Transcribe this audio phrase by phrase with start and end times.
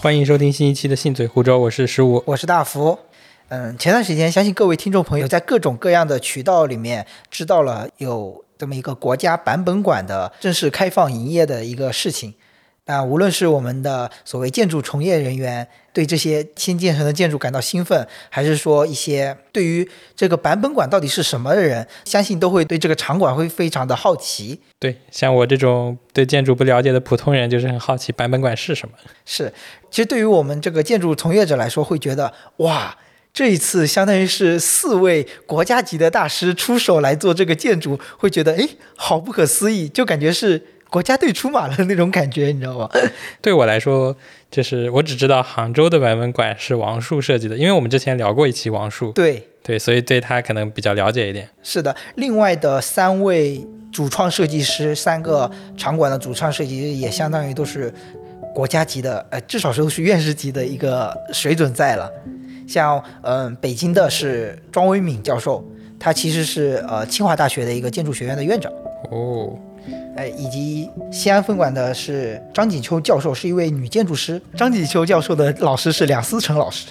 [0.00, 2.22] 欢迎收听新一期的信嘴胡诌，我是十五。
[2.24, 2.96] 我是大福。
[3.48, 12.34] 嗯，前段时间，相信各位听众朋友在各种各样的渠道里面知道了有这么一个国家版本馆的正式开放营业的一个事情。
[12.88, 19.86] 啊，无论是我们的所谓建筑从业人员对这些新建成的建筑感到兴奋，还是说一些对于
[20.16, 24.58] 这个版本馆到底是什么的人，相信都会对这个场馆会非常的好奇。
[24.78, 28.94] 对，像我这种对建筑不了解的普通人，就是很好奇版本馆是什么。
[29.26, 29.52] 是，
[29.90, 32.96] 其实对于我们这个建筑从业者来说，会觉得哇，
[33.34, 40.62] 这一次相当于是四位国家级的大师出手来做这个建筑，会觉得哎，好不可思议，就感觉是。
[40.90, 42.88] 国家队出马了那种感觉，你知道吗？
[43.42, 44.16] 对我来说，
[44.50, 49.12] 就是我只知道杭州的版本馆是王树设计的，因为我们之前聊过一期王树。
[49.12, 51.48] 对对，所以对他可能比较了解一点。
[51.62, 57.92] 是的，另外的三位主创设计师，三个场馆的主创设计师也相当于都是
[58.54, 62.10] 国家级的，呃，至少都是院士级的一个水准在了。
[62.66, 65.62] 像嗯，北京的是庄维敏教授，
[66.00, 68.72] 他其实是呃清华大学的一个建筑学院的院长。
[69.10, 69.58] 哦。
[70.18, 74.42] 哎，以及西安分馆的是张锦秋教授，是一位女建筑师。
[74.56, 76.88] 张锦秋教授的老师是梁思成老师，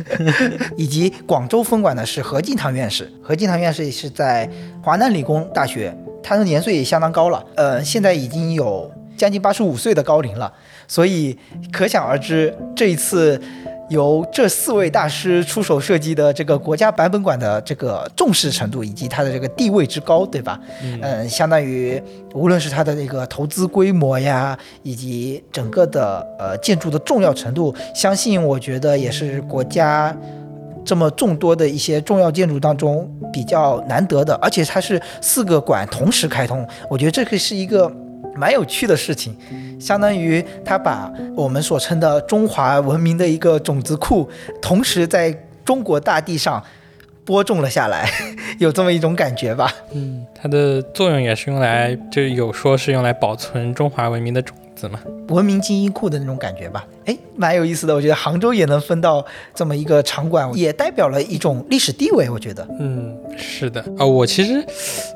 [0.74, 3.12] 以及广州分馆的是何敬堂院士。
[3.22, 4.48] 何敬堂院士是在
[4.82, 10.50] 华南理工大学，他的年岁也相当高了，呃，现在已经有将近八十五岁的高龄了，
[10.88, 11.36] 所以
[11.70, 13.38] 可想而知这一次。
[13.88, 20.58] 由这四位大师出手设计的这个国家版本馆的这个重视程度以及它的这个地位之高，对吧？
[20.82, 22.02] 嗯，相当于
[22.34, 30.16] 无论是它的这个投资规模呀，以及整个的呃建筑的重要程度，相信我觉得也是国家
[30.84, 37.90] 这么众多的一些重要建筑当中比较难得的，而且它是四个馆同时开通，我觉得这个是一个。
[38.38, 39.36] 蛮有趣的事情，
[39.80, 44.28] 相当于他把我们所称的中华文明的一个种子库，
[44.60, 46.62] 同时在中国大地上
[47.24, 48.08] 播种了下来，
[48.58, 49.72] 有这么一种感觉吧？
[49.92, 56.86] 嗯，它的作用也是用来，就有说是用来保存中华文明的种子嘛，文明基因库的那种感觉吧？
[57.06, 57.94] 哎，蛮有意思的。
[57.94, 59.24] 我觉得杭州也能分到
[59.54, 62.28] 这么一个场馆，也代表了一种历史地位。
[62.30, 64.04] 我觉得，嗯，是的啊。
[64.04, 64.64] 我其实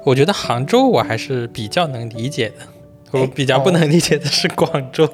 [0.05, 2.55] 我觉得杭州我还是比较能理解的。
[3.12, 5.09] 我比较不能理解的是广州，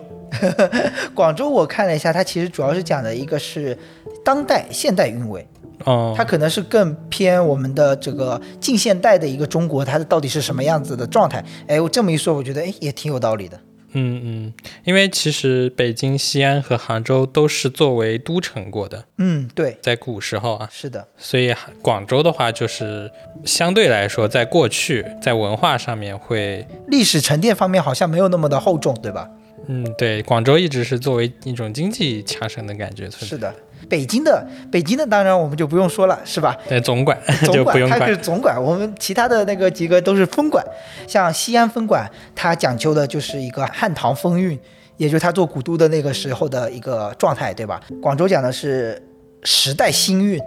[1.14, 3.76] 广州我看了一下，它其实主要是讲的一个是
[4.24, 5.46] 当代现代韵味，
[5.84, 11.42] 哦，它可能是更偏我们的这个近现代的一个中国，它的到底是什么样子的状态？
[11.66, 13.58] 哎，我这么一说，我觉得哎也挺有道理的。
[13.98, 14.52] 嗯嗯，
[14.84, 19.06] 因为其实北京、西安和杭州都是作为都城过的。
[19.16, 21.08] 嗯，对，在古时候啊，是的。
[21.16, 23.10] 所以广州的话，就是
[23.44, 29.30] 相对来说，在过去在文化上面会历史沉淀方面好像没有那么的厚重，对吧？
[29.68, 33.26] 嗯，对，广州一直是作为一种经济强省的感觉存在。
[33.26, 33.54] 是的。
[33.88, 36.56] 北京的北京的当然我们就不用说了，是吧？
[36.68, 40.64] 对，总管总管 它是总管，我们其他的那个几个都是分管。
[41.06, 44.58] 像西安分管，它讲究的就是一个汉唐风韵，
[44.96, 47.80] 也就是它做古都的那个时候的一个状态，对吧？
[48.02, 49.00] 广州讲的是
[49.42, 50.40] 时代新韵。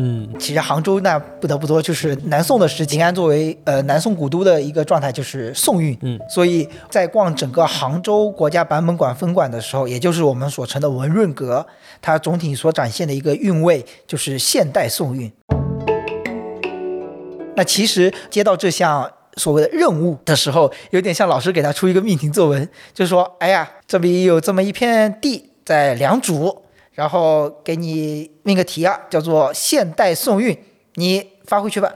[0.00, 5.98] 嗯，其实杭州那不得不说，就是南宋的时期，安作为呃南宋古都的一个状态，就是宋韵。
[6.02, 11.66] 嗯，所以在逛整个杭州国家版本馆分馆的时候，也就是我们所称的文润阁，
[12.00, 15.32] 它总体所展现的一个韵味就是现代宋韵。
[17.56, 26.56] 那其实接到这项所谓的任务的时候，有点像老师给他出一个命题作文，就是说，哎呀，这里有这么一片地在良渚。
[26.98, 30.58] 然后给你命个题啊，叫做现代宋韵，
[30.94, 31.94] 你发回去吧。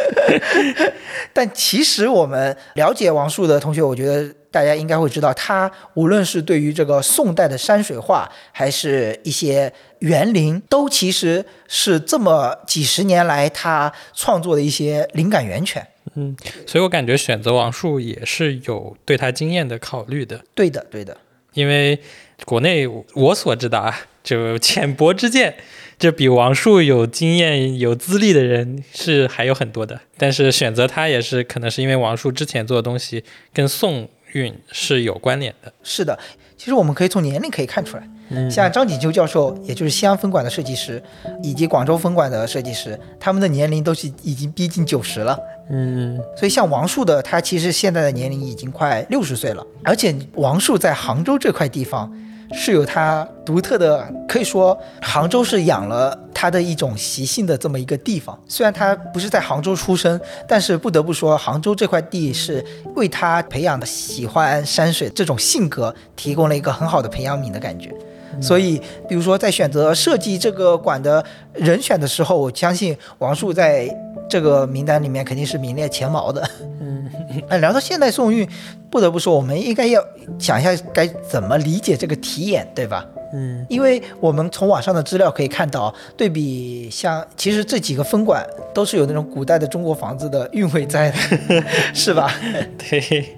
[1.32, 15.86] 但其实我们了解王树的同学，我觉得大家应该会知道，他无论是对于这个宋代的山水画，还是一些园林，都其实是这么几十年来他创作的一些灵感源泉。
[16.16, 16.36] 嗯，
[16.66, 20.38] 所以我感觉选择王树也是有对他经验的考虑的。
[20.54, 21.16] 对的，对的，
[21.56, 21.98] 因为。
[22.44, 25.56] 国内我所知道啊，就浅薄之见，
[25.98, 29.98] 就比王树有经验、有资历的人是还有很多的。
[30.18, 33.24] 但是选择他也是可能是因为王树之前做的东西
[33.54, 35.72] 跟宋韵是有关联的。
[35.82, 36.18] 是的，
[36.58, 38.06] 其实我们可以从年龄可以看出来，
[38.50, 41.02] 像张锦秋教授，也就是西安分馆的设计师，
[41.42, 45.38] 以及广州分馆的设计师，他们的年龄都是已经逼近九十了。
[45.70, 52.12] 嗯，所以像王树的，他其实现在的年龄已经快六十岁了，而且王树在杭州这块地方。
[52.52, 58.38] 是有他独特的，可以说杭州是养了他的一种习性的这么一个地方。
[58.46, 62.64] 虽然他不是在杭州出生，但是不得不说，杭州这块地是
[62.94, 67.92] 为他培养的喜欢山水这种性格提供了一个很好的培养皿的感觉。
[68.40, 71.24] 所以，比如说在选择设计这个馆的
[71.54, 73.88] 人选的时候，我相信王树在
[74.28, 76.42] 这个名单里面肯定是名列前茅的。
[76.80, 77.08] 嗯，
[77.48, 78.48] 哎，聊到现代宋韵，
[78.90, 80.02] 不得不说，我们应该要
[80.38, 83.06] 想一下该怎么理解这个题眼，对吧？
[83.32, 91.16] 嗯，因为我们从网上的资料可以看到，对比像其实这几个分馆都是有那种古代的中国房子的韵味在的，
[91.92, 92.32] 是吧？
[92.78, 93.36] 对。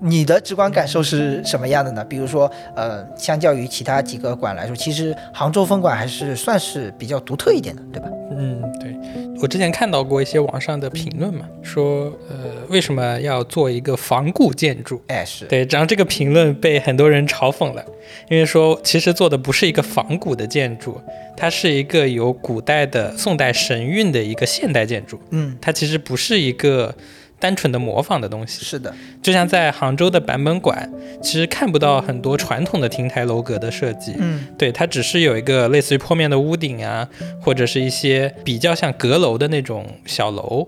[0.00, 2.04] 你的直观感受是什么样的呢？
[2.04, 8.08] 比如说，呃，相较于其他几个馆来说，其实杭州分馆还是算是比较独特一点的，对吧？
[8.30, 8.94] 嗯，对。
[9.40, 12.36] 我之前看到过一些网上的评论嘛，说，呃，
[12.68, 15.00] 为什么要做一个仿古建筑？
[15.06, 15.64] 哎，是对。
[15.70, 17.84] 然后这个评论被很多人嘲讽了，
[18.28, 21.00] 因为说其实做的不是一个仿古的建筑，
[21.36, 25.20] 它是一个有古代的宋代神韵的一个现代建筑。
[25.30, 26.94] 嗯，它其实不是一个。
[27.38, 28.64] 单纯的模仿的东西。
[28.64, 30.90] 是的，就像在杭州的版本馆，
[31.22, 37.08] 其实看不到很多传统的亭台楼阁的设计，嗯，对，它只是有一个类似于坡面的屋顶啊，
[37.40, 40.66] 或者是一些比较像阁楼的那种小楼，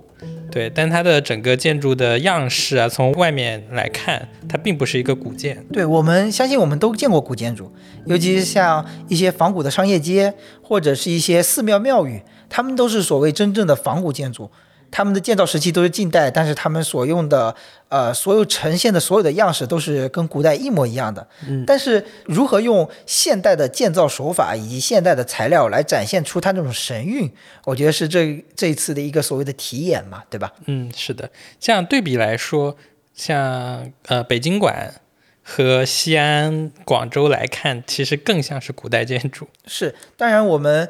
[0.50, 5.64] 对，但它的整个建筑的样式啊，从外面来看，它并不是一个古建。
[5.73, 7.73] 对我们相信我们都见过古建筑，
[8.06, 14.50] 尤其是像一些仿古的商业街，或者是一些寺庙庙宇，他们都是所谓真正的仿古建筑。
[14.90, 17.54] 他们的建造时期都是近代，但是他们所用的
[17.88, 21.26] 呃所有呈现的所有的样式都是跟古代一模一样的。
[21.48, 27.31] 嗯，但是如何用现代的建造手法以及现代的材料来展现出它那种神韵，
[27.64, 30.52] 我觉得是这这一次的一个所谓的题眼嘛，对吧？
[30.66, 31.31] 嗯，是的。
[31.60, 32.76] 这样对比来说，
[33.14, 34.94] 像呃北京馆
[35.42, 39.46] 和西安、广州来看，其实更像是古代建筑。
[39.66, 40.88] 是，当然我们。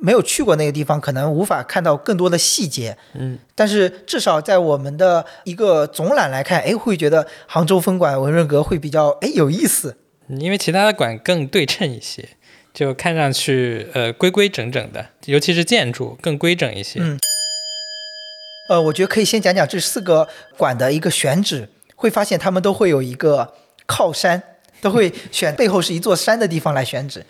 [0.00, 2.96] 没有去过那个地方，可能无法看到更多的细节。
[3.14, 9.96] 嗯，但是至少在我们的一个总览来看，哎，会觉得杭州分馆文润阁会比较哎有意思，
[10.28, 12.28] 因为其他的馆更对称一些，
[12.72, 17.00] 就看上去呃规规整整的，尤其是建筑更规整一些。
[17.00, 17.18] 嗯，
[18.68, 23.54] 呃，我觉得可以先讲讲这四个馆的一个选址，会发现他们都会有一个
[23.86, 24.42] 靠山，
[24.80, 27.24] 都会选背后是一座山的地方来选址。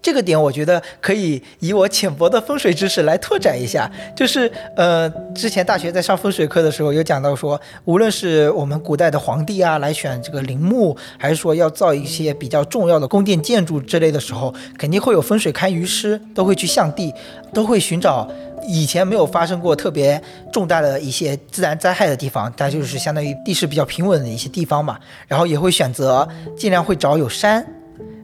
[0.00, 17.12] 这个点我觉得可以以我浅薄的风水知识来拓展一下，就是呃，之前大学在上风水课的时候有讲到说，无论是我们古代的皇帝啊来选这个陵墓，还是说要造一些比较重要的宫殿建筑之类的时候，肯定会有风水堪舆师，都会去向地，
[17.52, 18.28] 都会寻找
[18.66, 20.20] 以前没有发生过特别
[20.52, 24.96] 重大的一些自然灾害的地方，它就是相当于地势比较平稳的一些地方嘛，
[25.26, 27.66] 然后也会选择尽量会找有山。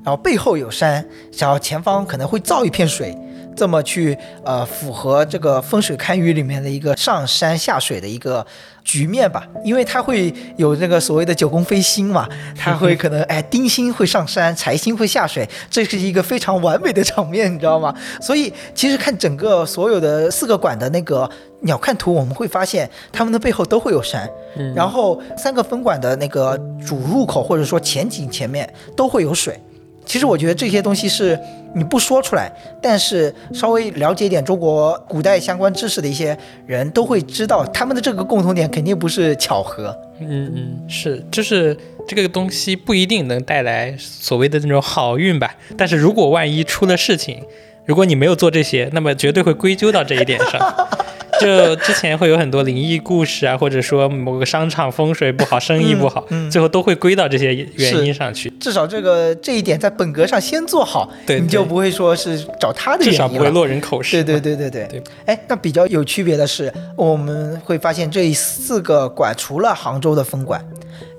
[0.05, 3.17] 然后背后有山，想要前方可能会造一片水，
[3.57, 8.45] 这么去呃符合这个风水堪舆里面的一个上山下水的一个
[8.85, 17.95] 局面吧，因为它会有这个所谓的九宫飞星嘛， 它会可能哎丁星会上山，财星会下水，这是一个非常完美的场面，你知道吗？
[18.21, 21.29] 所以其实看整个所有的四个馆的那个
[21.61, 24.29] 鸟瞰图，我们会发现他们的背后都会有山，
[24.75, 29.59] 然后三个分馆的那个主入口或者说前景前面都会有水。
[30.05, 31.39] 其实我觉得这些东西是
[31.75, 39.97] 你不说出来，但是稍微了解一点中国古代相关知识的一些人都会知道，他们的这个共同点肯定不是巧合。
[40.21, 45.55] 嗯嗯，是，就是这个东西不一定能带来所谓的那种好运吧。
[45.77, 47.43] 但是如果万一出了事情，
[47.85, 50.89] 如果你没有做这些，那么绝对会归咎到这一点上。
[51.41, 58.51] 就之前会有很多灵异故事啊，或者说某个商场风水不好，生意不好，最后都会归到这些原因上去。
[58.61, 64.23] 至少这个这一点在本格上先做好，对，你就不会说是找他的原因至少不会落人口实。
[64.23, 65.03] 对对对对对。
[65.27, 70.65] 哎，那比较有区别的是，我们会发现这四个馆除了杭州的分馆。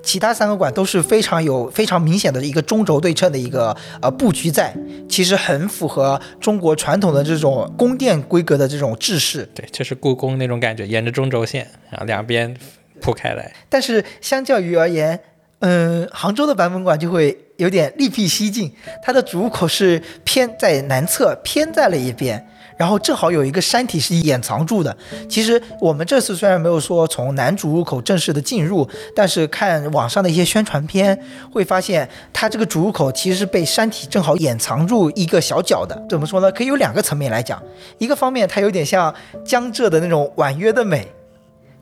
[0.06, 4.72] 其他三个馆都是非常有非常明显的一个中轴对称的一个呃布局在，
[5.08, 9.46] 其实很符合中国传统的这种宫殿规格的这种制式。
[9.52, 12.56] 对，就是故宫那种感觉，沿着中轴线，然后两边
[13.00, 13.52] 铺开来。
[13.68, 15.18] 但是相较于而言，
[15.58, 18.72] 嗯，杭州的版本馆就会有点另辟蹊径，
[19.02, 22.46] 它的主入口是偏在南侧，偏在了一边。
[22.76, 24.96] 然后正好有一个山体是掩藏住的。
[25.28, 31.18] 其实我们这次虽然没有说从南主入口正式的进入，但是看网上的一些宣传片，
[31.52, 36.00] 会发现它这个主入口其实是被山体正好掩藏住一个小角的。
[36.08, 36.50] 怎么说呢？
[36.52, 37.62] 可以有两个层面来讲。
[37.98, 39.14] 一个方面，它有点像
[39.44, 41.06] 江浙的那种婉约的美。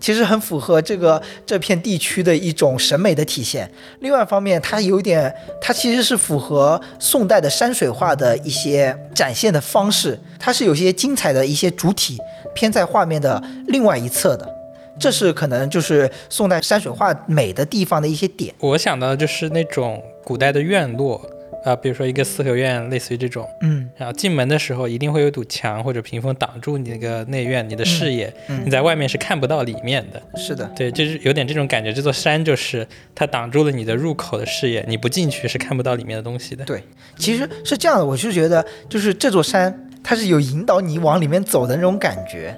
[0.04, 3.66] 其实很符合这个这片地区的一种审美的体现。
[4.00, 12.18] 另外一方面，它有点，它其实是符合宋代的山水画的一些展现的方式，它是有些精彩的一些主体
[12.54, 14.46] 偏在画面的另外一侧的。
[15.00, 18.54] 这是可能就是宋代山水画美的地方的一些点。
[18.60, 21.18] 我想到的就是那种古代的院落
[21.64, 23.48] 啊、比如说一个四合院，类似于这种。
[23.62, 30.22] 嗯然后进门的时候一定会有堵墙或者屏风挡住你那个内院，你的视野，嗯你在外面是看不到里面的。
[30.36, 31.92] 是的，对，就是有点这种感觉。
[31.92, 36.64] 这座山就是它挡住了你的入口的视野，你不进去是看不到里面的东西的。
[36.64, 36.82] 对，
[37.16, 42.54] 其实是这样的，我是觉得就是这座山它是有引导你往里面走的那种感觉。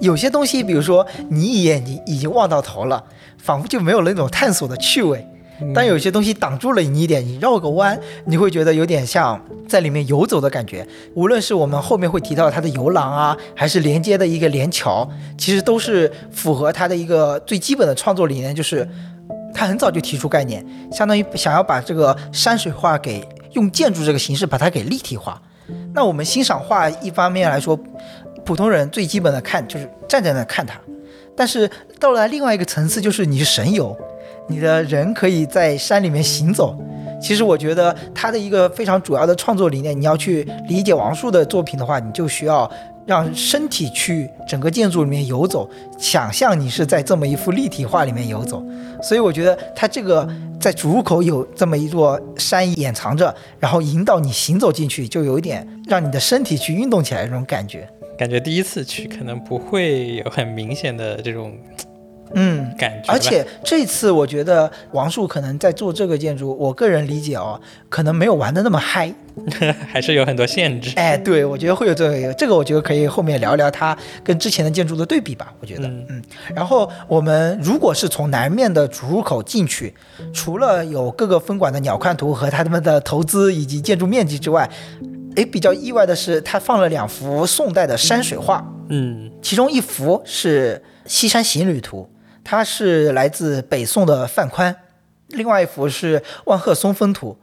[0.00, 3.02] 有些东西，比如说你一眼你已经望到头了，
[3.38, 5.26] 仿佛就没有那种探索的趣味。
[5.74, 10.86] 但有些东西挡住了你一点，你绕个弯，你会觉得有点像在里面游走的感觉。
[11.14, 15.08] 无论是我们后面会提到它的游廊啊，还是连接的一个连桥，
[15.38, 18.86] 其实都是符合它的一个最基本的创作理念，就是
[19.54, 25.40] 他很早就提出概念，相当于想要把这个山水画给用建筑这个形式把它给立体化。
[25.94, 27.78] 那我们欣赏画一方面来说，
[28.44, 30.78] 普通人最基本的看就是站在那看它，
[31.34, 33.96] 但是到了另外一个层次，就是你是神游，
[34.48, 36.76] 你的人可以在山里面行走。
[37.20, 42.70] 其实我觉得他的一个非常主要的创作理念，你要去理解王树的作品的话，你就需要
[43.06, 48.62] 让身体去整个建筑里面游走，想象你是在这么一幅立体画里面游走。
[49.02, 50.28] 所以我觉得它这个
[50.60, 57.88] 在主入口有这么一座山掩藏着，然后引导你行走进去，就有一点让你的身体去运动起来的那种感觉。
[58.18, 61.52] 感觉第一次去可能不会有很明显的这种
[62.34, 69.12] 嗯，感觉，而且这次我觉得王树可能在做这个建筑，我个人理解哦，可能没有玩的那么嗨。
[69.86, 70.92] 还是有很多限制。
[70.96, 75.52] 哎，对，我觉得会有这个，这个我觉得可以后面聊一聊它跟之前的建筑的对比吧。
[75.60, 76.22] 我觉得，嗯嗯，
[76.54, 79.92] 然后我们如果是从南面的主入口进去，
[80.32, 84.68] 除了有各个分馆的鸟瞰图和他们的投资以及建筑面积之外，
[85.36, 92.08] 哎，比较意外的是，他放了两幅宋代的山水画，嗯其中一幅是《西山行旅图》，
[92.48, 94.72] 它是来自北宋的范宽；
[95.30, 97.36] 另外一幅是《万壑松风图》，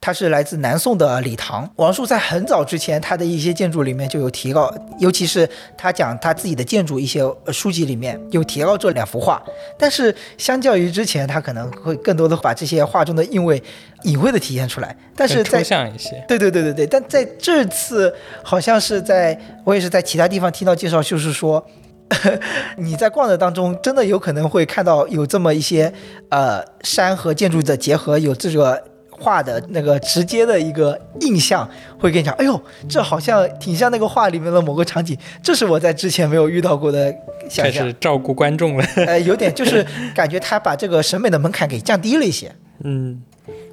[0.00, 1.68] 它是来自南宋的李唐。
[1.74, 9.42] 王树在很早之前，他的一些建筑里面就有提到，尤其是他讲他自己的建筑一些呃书籍里面有提到这两幅画。
[9.76, 13.60] 但是相较于之前，他可能会更多的把这些画中的韵味
[14.04, 14.96] 隐晦的体现出来。
[15.16, 16.24] 但是抽象一些。
[16.28, 21.66] 对对对对对，但在这次好像是在我也是在其他地方听到介绍，就是说。
[22.76, 25.92] 你在逛的当中，真的有可能会看到有这么一些
[26.28, 31.68] 呃山和建筑的结合，有这个画的那个直接的一个印象，
[31.98, 37.12] 会跟你讲，哎呦，这好像挺像那个画里面的某个场景，这是我在之前没有遇到过的
[37.48, 37.84] 想象。
[37.84, 38.84] 开始，照顾观众了。
[39.06, 39.84] 呃，有点就是
[40.14, 43.22] 感觉他把这个审美的门槛给降低了一些，嗯，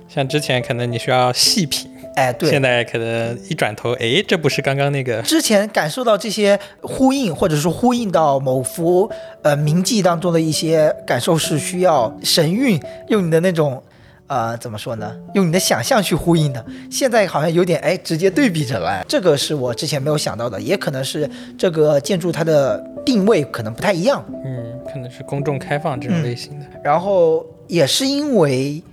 [0.08, 5.22] 像之前可能你需要细品，哎，对，现在可能一转头，哎，这不是刚刚那个？
[5.24, 9.10] 之前感受到这些呼应，或者说呼应到某幅
[9.44, 12.78] 呃名记当中的一些感受，是需要神韵，
[13.08, 13.82] 用你的那种
[14.28, 15.16] 呃怎么说呢？
[15.36, 16.64] 用你的想象去呼应的。
[16.90, 26.66] 现在好像有点哎直接对比着来，这个是我之前没有想到的，也可能是这个建筑它的定位可能不太一样，嗯，可能是公众开放这种类型的。
[26.84, 28.84] 然后也是因为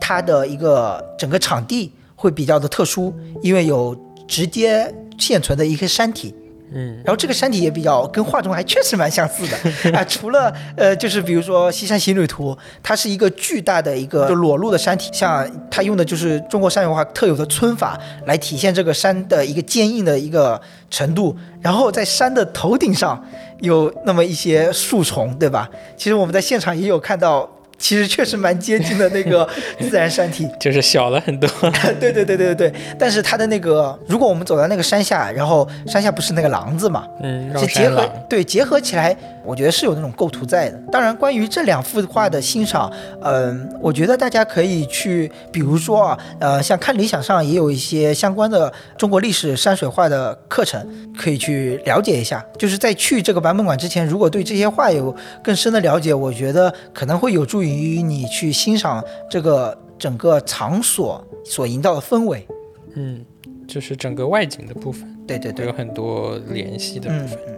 [0.00, 3.12] 它的一个整个场地会比较的特殊，
[3.42, 3.96] 因为有
[4.28, 4.88] 直接
[5.18, 6.32] 现存的一个山体。
[6.74, 9.54] 嗯然后这个山体也比较跟画中还确实蛮相似的
[9.94, 12.52] 啊、除了呃，就是比如说《西山行旅图》，
[12.82, 21.36] 它是一个巨大的一个就裸露的山体，像它用的就是中国山水画特有的皴法来体现这个山的一个坚硬的一个程度。
[21.60, 23.22] 然后在山的头顶上
[23.60, 25.68] 有那么一些树丛，对吧？
[25.98, 27.50] 其实我们在现场也有看到。
[27.82, 29.46] 其实确实蛮接近的那个
[29.90, 31.50] 自然山体，就是小了很多。
[31.98, 32.72] 对对对对对对。
[32.96, 38.08] 但是它的那个，如果我们走到那个山下，然后山下不是那个廊子嘛，嗯，绕这结合。
[38.30, 40.78] 对结合起来，我觉得是有那种构图在的。
[40.92, 42.88] 当然，关于这两幅画的欣赏，
[43.22, 50.86] 嗯、我觉得大家可以去，比如说啊，呃，像看理想上也有一些相关的中国历史山水画的课程，
[51.18, 52.44] 可以去了解一下。
[52.56, 55.12] 就是在去这个版本馆之前，如果对这些画有
[55.42, 62.46] 更深的了解，我觉得可能会有助于你去欣赏这个整个场所所营造的氛围。
[62.94, 63.24] 嗯，
[63.66, 65.72] 就是整个外景的部分对对对有。
[65.72, 67.38] 很多联系的部嗯分。
[67.48, 67.54] 嗯。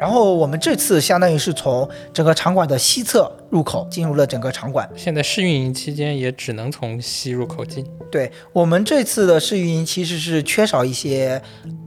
[0.00, 4.88] 然后我们这次相当于是从整个场馆的西侧入口进入了整个场馆。
[4.94, 7.84] 现在试运营期间也只能从西入口进。
[8.08, 11.42] 对我们这次的试运营其实是缺少一些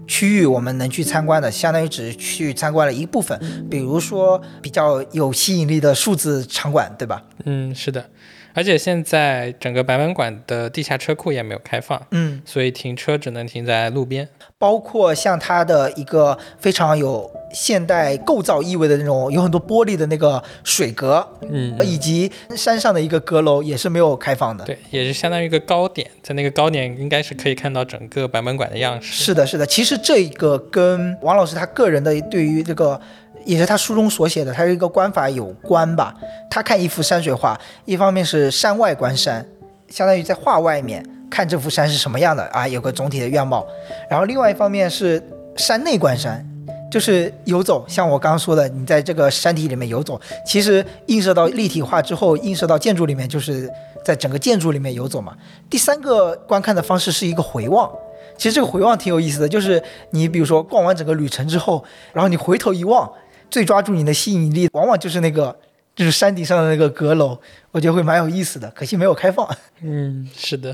[0.08, 3.40] 区域我们能去参观的，相当于只去参观了一部分，
[3.70, 7.24] 比如说比较有吸引力的数字场馆，对吧？
[7.46, 8.10] 嗯，是的。
[8.54, 14.28] 而且现在整个版本馆的地下车库也没有开放，嗯，所以停车只能停在路边。
[14.62, 24.64] 包括像它的一个非常有现代构造意味的那种，有很多玻璃的那个水阁，嗯，以及山上的一个阁楼也是没有开放的。
[24.64, 29.24] 对，也是相当于一个高点，在那个高点应该是可以看到整个版本馆的样式。
[29.24, 29.66] 是的，是的。
[29.66, 33.02] 其实这个跟王老师他个人的对于这个。
[33.44, 36.14] 也是他书中所写的，他是一个观法有关吧。
[36.48, 39.44] 他看一幅山水画，一方面是山外观山，
[39.90, 43.66] 相当于在画外面看这幅山是什么样的啊，有个总体的样貌。
[44.08, 45.20] 然后另外一方面是
[45.56, 46.46] 山内观山，
[46.92, 53.68] 就是游走，像我刚刚说的，你在这个山体里面游走，其实映射到立体化之后，映射到建筑里面，就是
[54.06, 55.36] 在整个建筑里面游走嘛。
[55.70, 57.90] 第三个观看的方式是一个回望，
[58.38, 61.84] 其实这个回望挺有意思的，就是你比如说逛完整个旅程之后，
[62.14, 63.12] 然后你回头一望。
[63.50, 65.54] 最抓住你的吸引力，往往就是那个，
[65.94, 67.38] 就是山顶上的那个阁楼，
[67.72, 69.46] 我觉得会蛮有意思的，可惜没有开放。
[69.82, 70.74] 嗯，是的，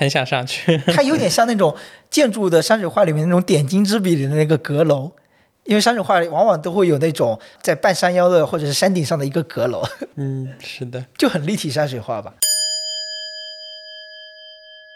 [0.00, 0.78] 很想上去。
[0.86, 1.76] 它有点像那种
[2.08, 5.12] 建筑的山水画里面那种点睛之笔里的那个阁楼，
[5.64, 9.82] 因为山水画往往都会有那种在半山腰的或者是山顶上的一个阁楼。
[10.14, 12.32] 嗯， 是的，就很立体山水画吧。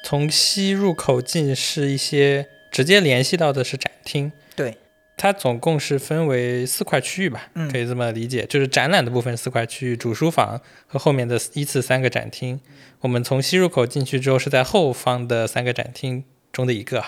[0.03, 4.33] 从西入口进是一些直接联系到的是展厅。
[4.57, 4.79] 对。
[5.17, 12.61] 它总共是分为四块区域吧，可以这么理解，就是展览的部分四块区域，主书房和后面的依次三个展厅。
[13.01, 17.05] 我们从西入口进去之后，是在后方的三个展厅中的一个，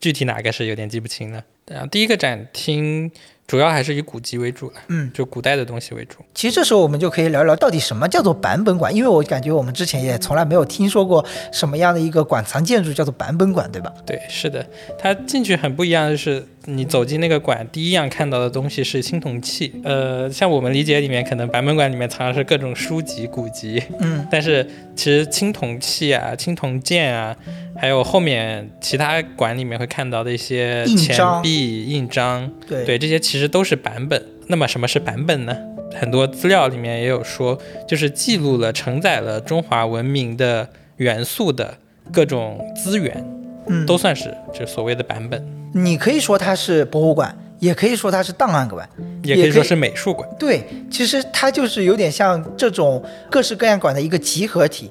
[0.00, 1.44] 具体哪个是有点记不清了。
[1.66, 3.10] 然后第一个展厅。
[3.46, 6.18] 主要还是以古籍为主了，嗯，就古代的东西为主。
[6.34, 13.92] 其实这时候我们就可以聊聊到底什么叫做版本馆，因为我感觉我们之前也从来没有听说过什么样的一个馆藏建筑叫做版本馆，对吧？
[14.06, 14.66] 对，是的，
[14.98, 19.74] 它进去很不一样，就是你走进那个馆，第一样看到的东西是青铜器。
[19.84, 27.36] 呃，像我们理解里面，可能版本馆里面藏的是各种书籍、古籍，嗯，但是其实青铜器啊、青铜剑啊，
[27.76, 33.48] 还有后面其他馆里面会看到的一些钱币、印章，对对，这些其实。
[33.52, 34.24] 都是版本。
[34.46, 35.54] 那么什么是版本呢？
[36.00, 40.66] 很多资料里面也有说，就是记录了、承载了中华文明的
[40.96, 41.76] 元素的
[42.10, 43.22] 各种资源，
[43.66, 45.46] 嗯，都算是就所谓的版本。
[45.74, 48.88] 你可以说它是博物馆，也可以说它是档案馆，
[49.22, 50.26] 也可以说是美术馆。
[50.38, 54.90] 对，其实它就是有点像这种各式各样馆的一个集合体。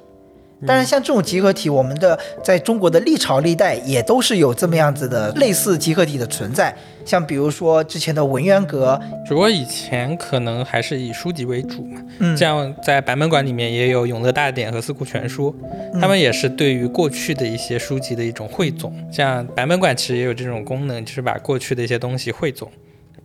[0.65, 6.75] 当然，像这种集合体，我们的在中国的历朝历代也都是有这么样子的类似集合体的存在。
[7.03, 11.99] 像比如说之前的文渊阁，只不过以前可能还是以书籍为主嘛。
[12.19, 15.53] 嗯，这样在版本馆里面也有《永乐大典》和《四库全书》，
[15.99, 18.93] 他们也是对于过去的一些书籍的一种汇总。
[19.11, 22.71] 像版本馆其实也有这种功能，就是把过去的一些东西汇总、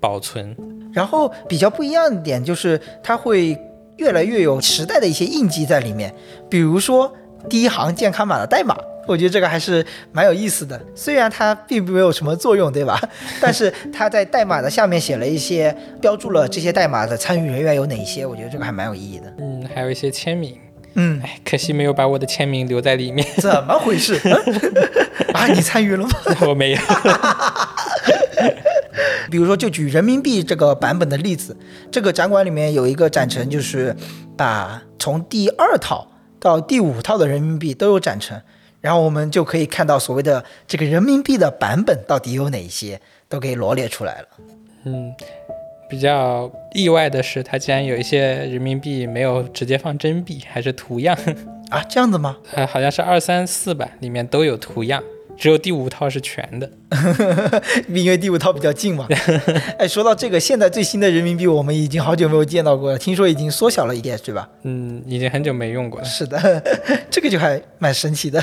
[0.00, 0.56] 保存。
[0.90, 3.54] 然后比较不一样的点就是它会
[3.98, 6.10] 越来越有时代的一些印记在里面，
[6.48, 7.12] 比如说。
[7.48, 10.80] 第一行健康码的代码，我觉得这个还是蛮有意思的。
[10.94, 13.00] 虽然它并没有什么作用，对吧？
[13.40, 19.32] 但是它在代码的下面写了一些，标注了这些代码的参与人员有哪些，我觉得这个还蛮有意义的。
[19.38, 20.56] 嗯，还有一些签名。
[20.98, 23.26] 嗯，哎，可惜没有把我的签名留在里面。
[23.36, 24.14] 怎么回事？
[25.34, 26.10] 啊，你参与了吗？
[26.48, 26.78] 我没有。
[29.30, 31.54] 比如说，就举人民币这个版本的例子，
[31.90, 33.94] 这个展馆里面有一个展陈，就是
[34.36, 36.06] 把从第二套。
[36.38, 38.40] 到第五套的人民币都有展成，
[38.80, 44.28] 然后我们就可以看到所谓的这个人民币的版本到底有哪些，都给罗列出来了。
[44.84, 45.14] 嗯，
[45.88, 51.16] 比较意外的是，它竟然有一些人民币没有直接放真币，还是图样
[51.70, 51.82] 啊？
[51.88, 52.36] 这样子吗？
[52.54, 55.02] 呃，好像是二三四版里面都有图样。
[55.36, 56.70] 只有第五套是全的，
[57.88, 59.06] 因为第五套比较近嘛。
[59.78, 64.48] 哎，说到这个，现在最新的人民币我们已经好久没有见到过了，听说已经缩小了一点，对吧？
[64.62, 66.06] 嗯，已经很久没用过了。
[66.06, 66.62] 是的，
[67.10, 68.42] 这个就还蛮神奇的。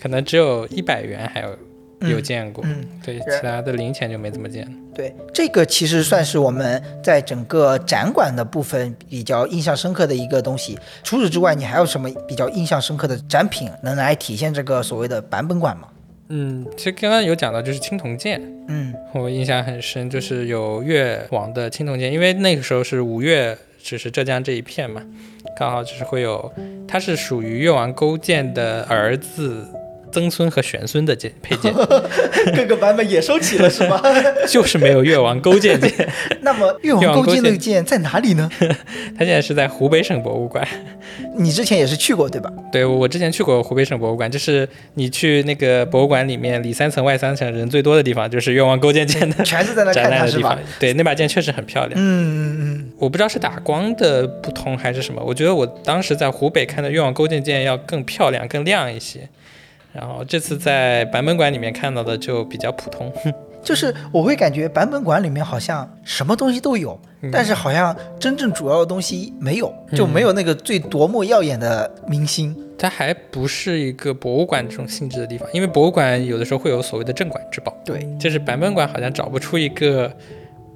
[0.00, 1.56] 可能只有一百元还有。
[2.00, 4.68] 有见过，嗯，对，其他的零钱就没怎么见。
[4.94, 10.78] 对，这个其实算是我们在整个展馆的部分比较印象深刻的一个东西。
[11.02, 15.88] 除此之外，你还有什么比较印象深刻的展品能来体现这个所谓的版本馆吗？
[16.28, 25.02] 嗯，其实刚刚有讲到就是青铜剑，嗯，我印象很深，就是有越王的青铜剑，因为那个时候是吴越，就是浙江这一片嘛，
[25.56, 26.52] 刚好就是会有，
[26.86, 29.66] 它是属于越王勾践的儿子。
[30.12, 31.72] 曾孙和玄孙的剑配件，
[32.54, 34.00] 各个版本也收齐了是吗？
[34.48, 35.92] 就是没有越王勾践剑。
[36.42, 38.50] 那么越王勾践那个剑在哪里呢？
[39.18, 40.66] 它现在是在湖北省博物馆。
[41.36, 42.52] 你之前也是去过对吧？
[42.72, 50.58] 对，我之前去过湖北省博物馆，就是你去那个博物馆里面里三层外三层人最多的地方，就是越王勾践剑的全是在那看它是吧？
[50.78, 51.92] 对，那把剑确实很漂亮。
[51.98, 59.28] 嗯嗯嗯，我不知道是打光的不同还是什么，我觉得我当时在湖北看的越王勾践剑要更漂亮、更亮一些。
[59.98, 63.12] 然后这次在版本馆里面看到的就比较普通，
[63.64, 66.96] 就是我会感觉版本馆里面好像什么东西都有，
[67.32, 72.56] 但是好像真正主要的东西没有，就没有那个最夺目耀眼的明星。
[72.78, 80.08] 它还不是一个博物馆这种性质的地方，因为博物馆有的时候会有所谓的镇馆之宝，对，就是版本馆好像找不出一个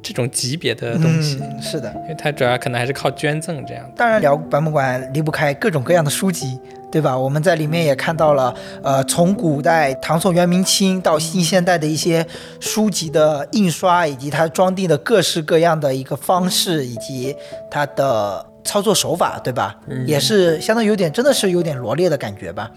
[0.03, 1.41] 这种级别的东西。
[1.61, 3.89] 是的，因为它主要可能还是靠捐赠这样。
[3.97, 6.59] 当然聊版本馆离不开各种各样的书籍。
[6.93, 7.19] 对吧？
[7.19, 12.25] 我们在里面也看到了，呃，从古代唐宋元明清到新现代的一些
[12.61, 17.35] 书籍的印刷，以及它装订的各式各样的一个方式，以及
[17.71, 19.75] 它的操作手法，对吧？
[20.07, 22.71] 也是相当有点，真的是有点罗列的感觉吧。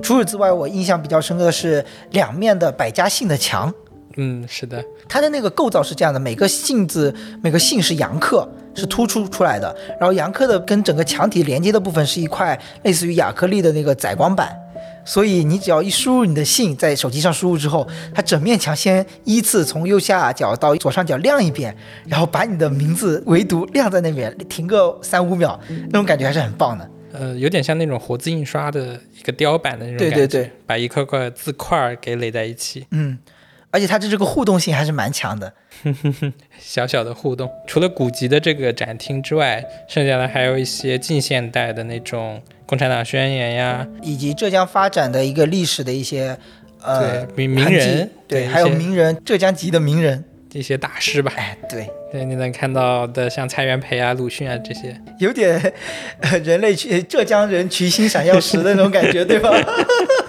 [0.00, 3.74] 除此之外，我印象比较深刻的是两面的百家姓的墙。
[4.16, 8.48] 嗯，是的，它的那个构造是这样的，每个姓字，每个姓是阳刻。
[8.76, 14.54] 是突出出来的，然后杨科的跟整个墙体连接的部分是一块类似于亚克力的那个载光板，
[15.04, 21.74] 所以你只要一输入你的信，在手机上输入之后，它整面墙先依次从右下角到左上角亮一遍，
[22.06, 25.58] 然后把你的名字唯独亮在那边，停个三五秒，
[25.88, 26.90] 那种感觉还是很棒的。
[27.12, 33.18] 呃，有点像那种活字印刷的一个雕版的那种感觉，对对对，把一块块字块给垒在一起，嗯。
[33.70, 35.52] 而且它的这个互动性还是蛮强的，
[36.58, 37.50] 小小的互动。
[37.66, 46.38] 除了古籍的这个展厅之外，剩下的还有一些近现代的那种共产党宣言呀，以及浙江发展的一个历史的一些
[46.82, 51.32] 呃名名人，对，还有名人，浙江籍的名人，一些大师吧。
[51.36, 55.60] 哎，对，对，你能看到的像蔡元培啊、鲁迅啊这些，有点
[56.42, 59.50] 人类浙江人群星闪耀时的那种感觉，对吧？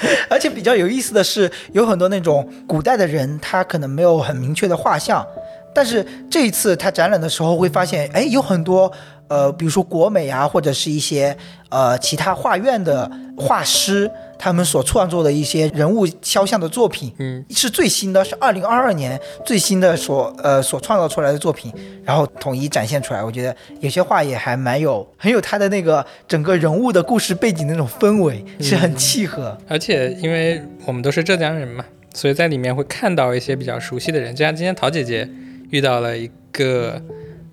[0.28, 5.26] 而且比较有意思的是，有很多那种古代的人，他可能没有很明确的画像，
[5.74, 8.90] 但是这一次他展览的时候会发现，哎，有很多。
[9.26, 11.34] 呃，比如说国美啊，或者是一些
[11.70, 14.08] 呃其他画院的画师，
[14.44, 21.72] 他们所创作的一些人物肖像的作品，嗯，是最新的，是二零二二年最新的所呃所创造出来的作品，
[22.04, 23.24] 然后统一展现出来。
[23.24, 29.56] 我觉得有些画也还蛮有很有他的那个整个人物的故事背景的那种氛围，是很契合。
[29.66, 35.26] 而且因为我们都是浙江人嘛，所以在里面会看到一些比较熟悉的人，就像今天陶姐姐
[35.70, 37.00] 遇到了一个，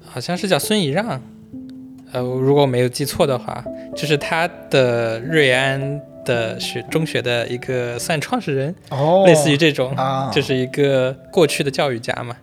[0.06, 1.22] 好像是叫孙怡让。
[2.12, 3.64] 呃，如果我没有记错的话，
[3.96, 5.80] 就是他的瑞安
[6.26, 12.36] 的学中学的一个算创始人，哦，类似于这种，啊就是一个过去的教育家嘛。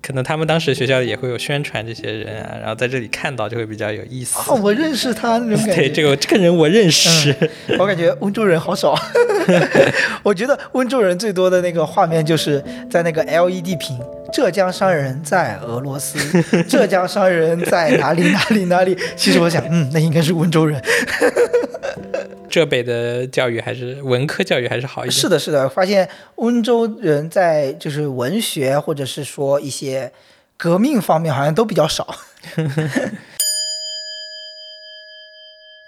[0.00, 4.38] 可能他们当时学校里也会有宣传这些人啊，然后在这里看到就会比较有意思。
[4.48, 5.74] 哦，我认识他那种感觉。
[5.74, 7.34] 对，这个这个人我认识。
[7.80, 8.96] 我感觉温州人好少。
[10.22, 13.98] 我觉得温州人最多的那个画面就是在那个 LED 屏。
[14.30, 18.96] 浙江商人在俄罗斯，浙江商人在哪里哪里哪里？
[19.16, 20.80] 其实我想，嗯，那应该是温州人。
[22.50, 25.12] 浙北的教育还是文科教育还是好一点。
[25.12, 30.12] 是的，是的，发现温州人在就是文学或者是说一些
[30.56, 32.14] 革命方面好像都比较少。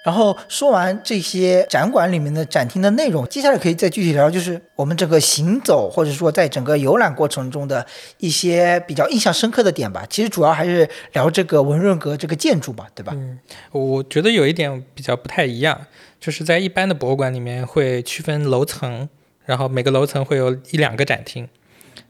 [0.02, 10.06] 然后说完这些展馆里面的展厅的内容，接下来可以再具体聊，就是我们整个行走或者说在整个游览过程中的一些比较印象深刻的点吧。
[10.08, 13.12] 其实主要还是聊这个文润阁这个建筑吧，对吧？
[13.14, 13.38] 嗯，
[13.72, 15.78] 我觉得有一点比较不太一样，
[16.20, 19.08] 就是在一般的博物馆里面会区分楼层，
[19.46, 21.48] 然后每个楼层会有一两个展厅，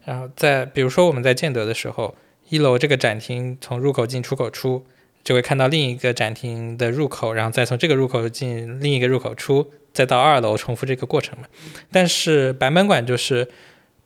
[0.05, 2.15] 然后在比如说我们在建德的时候，
[2.49, 4.85] 一楼这个展厅从入口进出口出。
[5.23, 11.45] 就会看到另一个展厅的入口，然后再从这个入口进另一个入口出，再到二楼重复这个过程嘛。
[11.91, 13.47] 但是版本馆就是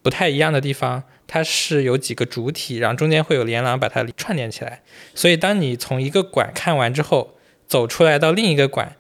[0.02, 4.82] 不太一样的地方，它是有几个主体，然后中间会有连廊把它串联起来。
[5.14, 8.98] 所以当你从一个馆看完之后，走出来到另一个馆，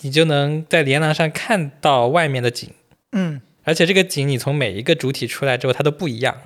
[0.00, 2.70] 你就能在连廊上看到外面的景。
[3.12, 6.42] 嗯，而且这个景你从每一个主体出来之后，它都不一样。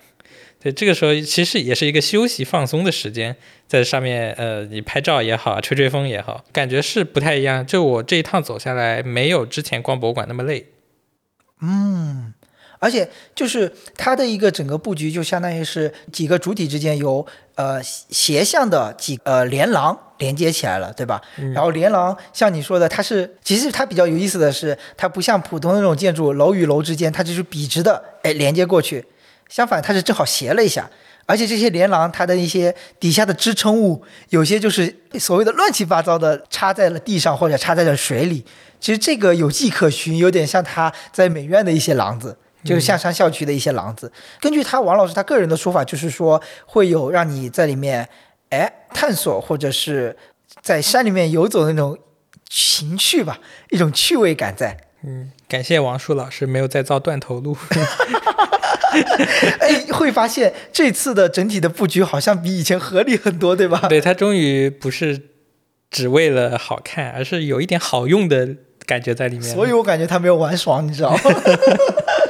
[0.60, 3.34] 对，这个时候其实也是一个休息放松的时间，
[3.66, 7.66] 在上面，呃，你拍照也好，吹吹风也好，感觉是不太一样。
[7.66, 10.66] 就我这一趟走下来，没有之前逛博物馆那么累。
[11.60, 12.32] 嗯，
[12.78, 21.20] 而且就是它的一个整个布局，就相当于是几个主体之间有呃斜向的几呃连廊连接起来了，对吧？
[21.54, 29.04] 然后连廊像你说的，它是其实它比较有意思的是，它不像普通的那种建筑，楼与楼之间它就是笔直的哎连接过去，
[29.48, 30.88] 相反它是正好斜了一下。
[31.24, 38.44] 而且这些连廊，它的一些底下的支撑物，有些就是所谓的乱七八糟的插在了地上，或者插在了水里。
[38.80, 44.12] 其实这个有迹可循，有点像它在美院的一些廊子，就是象山校区的一些廊子。
[44.40, 48.08] 根据他王老师他个人的说法，就是说会有让你在里面
[48.50, 50.16] 哎探索，或者是
[50.60, 51.98] 在山里面游走的那种
[52.48, 53.38] 情趣吧，
[53.70, 54.76] 一种趣味感在。
[55.04, 57.56] 嗯，感谢王树老师没有再造断头路。
[59.58, 63.86] 哎，会发现这次的整体的布局好像比以前合理很多，对吧？
[63.88, 65.20] 对，它终于不是
[65.90, 68.50] 只为了好看，而是有一点好用的
[68.84, 69.50] 感觉在里面。
[69.50, 71.20] 所以我感觉他没有玩爽，你知道吗？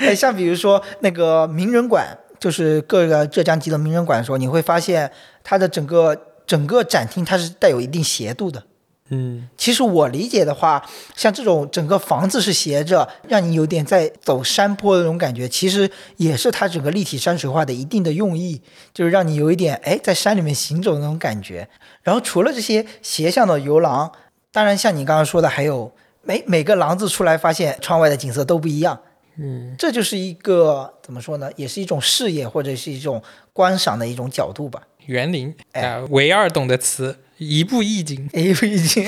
[0.00, 5.10] 哎，像比如说那个名人馆，就是各个浙江籍的名人馆的时候，你会发现
[5.42, 8.62] 它的整个整个展厅它是带有一定斜度的。
[9.10, 10.82] 嗯，其实我理解的话，
[11.14, 18.62] 像这种整个房子是斜着，让你有点在走山坡的那种感觉，其实也是它整个立体山水画的一定的用意，
[18.94, 21.68] 就是让你有一点哎在山里面行走的那种感觉。
[22.02, 24.10] 然后除了这些斜向的游廊，
[24.50, 28.98] 当然像你刚刚说的，还有每每个廊子出来，发现窗外的景色都不一样。
[29.36, 34.82] 嗯，这就是一个怎么说呢，也是一种视野或者是一种观赏的一种角度吧。
[35.06, 37.18] 园林啊，唯二懂的词。
[37.36, 39.04] 一步一景， 一步一景，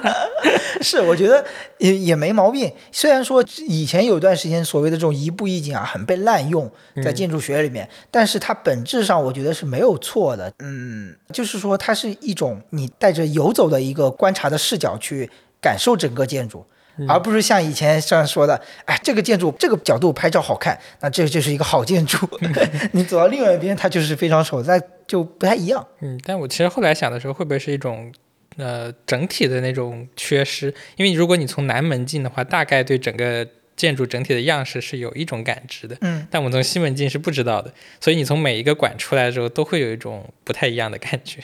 [0.80, 1.44] 是我觉得
[1.76, 2.72] 也也没毛病。
[2.90, 6.68] 虽然说以前有一段时间所谓的这种一步一景啊，很被滥用
[7.04, 10.50] 在建筑学里面，但是它本质上我觉得是没有错的。
[10.60, 15.30] 嗯，就是说它是一种你带着游走的一个观察的视角去
[15.60, 16.64] 感受整个建筑。
[17.08, 22.18] 而不是像以前这样说的，哎，这个建筑这个角度拍照好看，那这就是一个好建筑。
[22.92, 25.86] 你走到另外一边，它就是非常丑，那就不太一样。
[26.00, 28.12] 嗯，但我其实后来想的时候，会不会是一种
[28.56, 30.72] 呃整体的那种缺失？
[30.96, 35.96] 因为如果你从南门进的话，大概对整个建筑整体的样式是有一种感知的。
[36.00, 41.40] 嗯，但我们从西门进是不知道的，所以你从每一个馆出来的时候，都会有一种不太一样的感觉。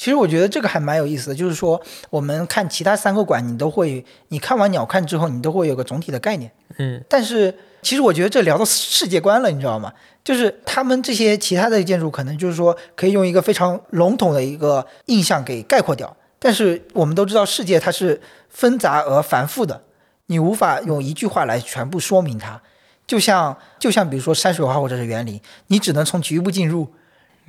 [0.00, 6.50] 其实我觉得这个还蛮有意思的，就是说我们看其他三个馆，你都会，你看完鸟瞰之后，你都会有个总体的概念。
[6.78, 9.92] 嗯，但是其实我觉得这聊到世界观了，你知道吗？
[10.24, 16.16] 就是他们这些其他的建筑，可能就是说可以用一个非常笼统的一个印象给概括掉。
[16.38, 19.82] 但是我们都知道，世界它是纷杂而繁复的，
[20.28, 22.62] 你无法用一句话来全部说明它。
[23.06, 26.88] 就像就像比如说山水画或者是园林，你只能从局部进入。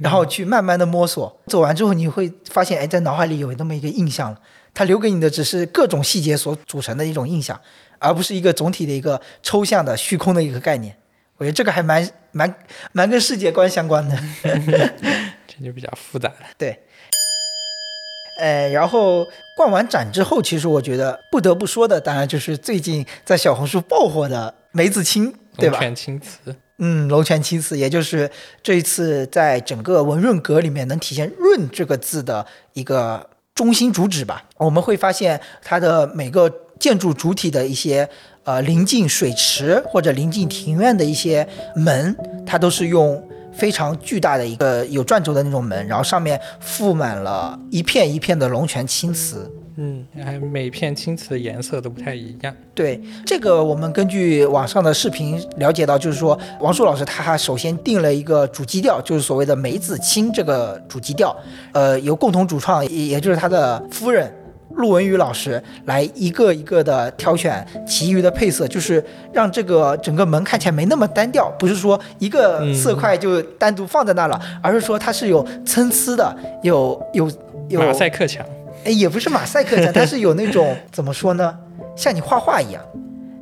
[0.01, 4.39] 然后去慢慢的摸索，走完之后你会发现，哎，在脑海里有那么一个印象了。
[4.73, 7.59] 它留给你的只是各种细节所组成的一种印象，
[7.99, 10.95] 而不是一个总体的一个抽象的虚空的一个概念。
[11.37, 12.55] 我觉得这个还蛮蛮
[12.93, 14.17] 蛮跟世界观相关的，
[15.45, 16.35] 这就比较复杂了。
[16.57, 16.79] 对。
[18.39, 25.73] 呃，然后逛完展之后，其实我觉得不得不说的，当然就是最近在小红书爆火的梅子青，对吧？
[25.73, 26.55] 龙泉青瓷。
[26.83, 28.29] 嗯，龙泉青瓷，也就是
[28.63, 34.43] 这一次在整个文润阁里面能体现“润”这个字的一个中心主旨吧。
[34.57, 38.09] 我们会发现它的每个建筑主体的一些
[38.43, 42.15] 呃临近水池或者临近庭院的一些门，
[42.47, 49.47] 它都是用非常巨大的一个有转轴的那种门，然后上面覆满了一片一片的龙泉青瓷。
[49.77, 52.53] 嗯，还每片青瓷的颜色都不太一样。
[52.75, 61.35] 对这个，我们根据网上的视频了解到，就是说王树老师他首先定了一个主基调，就是所谓的梅子青这个主基调，
[61.71, 64.31] 呃，由共同主创，也就是他的夫人
[64.75, 77.31] 陆文宇老师来一个一个的挑选其余的配色，就是让这个整个门看起来没那么单调，不是说一个色块就单独放在那了，而是说它是有参差的，有有
[77.69, 78.45] 有马赛克墙。
[78.83, 81.57] 哎，也不是马赛克墙，它是有那种怎么说呢？
[81.95, 82.81] 像你画画一样，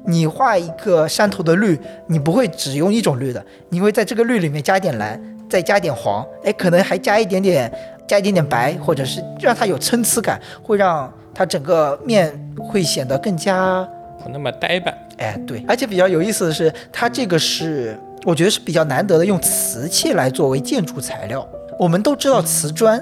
[0.05, 7.71] 你画一个山头的绿，你不会只用一种绿的，你会在这个绿里面加一点蓝，再加点黄，哎，可能还加一点点，
[8.07, 13.87] 加一点点白，或者是让它有参差感，会让它整个面会显得更加
[14.21, 14.93] 不那么呆板。
[15.17, 21.47] 哎，对，而且比较有意思的是，它这个是我觉得是比较难得的，用瓷器来作为建筑材料。
[21.77, 23.01] 我们都知道瓷砖。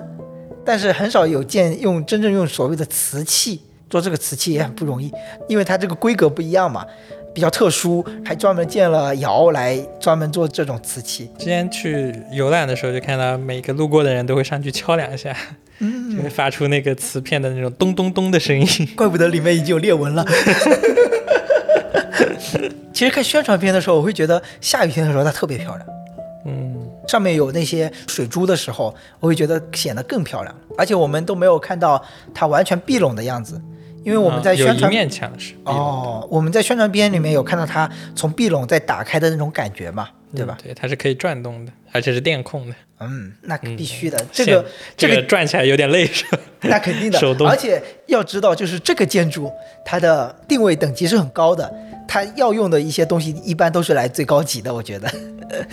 [0.68, 5.10] 但是很少有见用真正用所谓的瓷器做这个瓷器也很不容易，
[5.48, 6.86] 因为它这个规格不一样嘛，
[7.34, 11.32] 比较特殊，还专门建了窑来专门做这种瓷器。
[11.40, 15.34] 之前去游览的时候，就看到每个路过的人都会上去敲两下，
[15.80, 18.68] 就会发出那个瓷片的那种咚咚咚的声音。
[18.98, 20.26] 怪不得里面已经有裂纹了。
[22.92, 25.88] 其实看宣传片的时候，我会觉得下雨天的时候它特别漂亮。
[26.46, 26.76] 嗯，
[27.08, 30.56] 上面有那些水珠的时候，我会觉得显得更漂亮。
[30.78, 33.60] 而且我们都没有看到它完全闭拢的样子，
[34.04, 34.92] 因为我们在宣传、
[35.64, 40.64] 哦，我们在宣传片里面有看到它从闭拢再打开的那种感觉嘛，对吧嗯？
[40.66, 42.76] 对，它是可以转动的，而且是电控的。
[43.00, 44.64] 嗯，那嗯必须的，这个
[44.96, 46.40] 这这个个转起来有点累是吧？
[46.62, 49.52] 那肯定的，手动而且要知道，就是这个建筑
[49.86, 51.72] 它的定位等级是很高的，
[52.08, 55.12] 它要用的一些东西一般都是来最高级的，我觉得。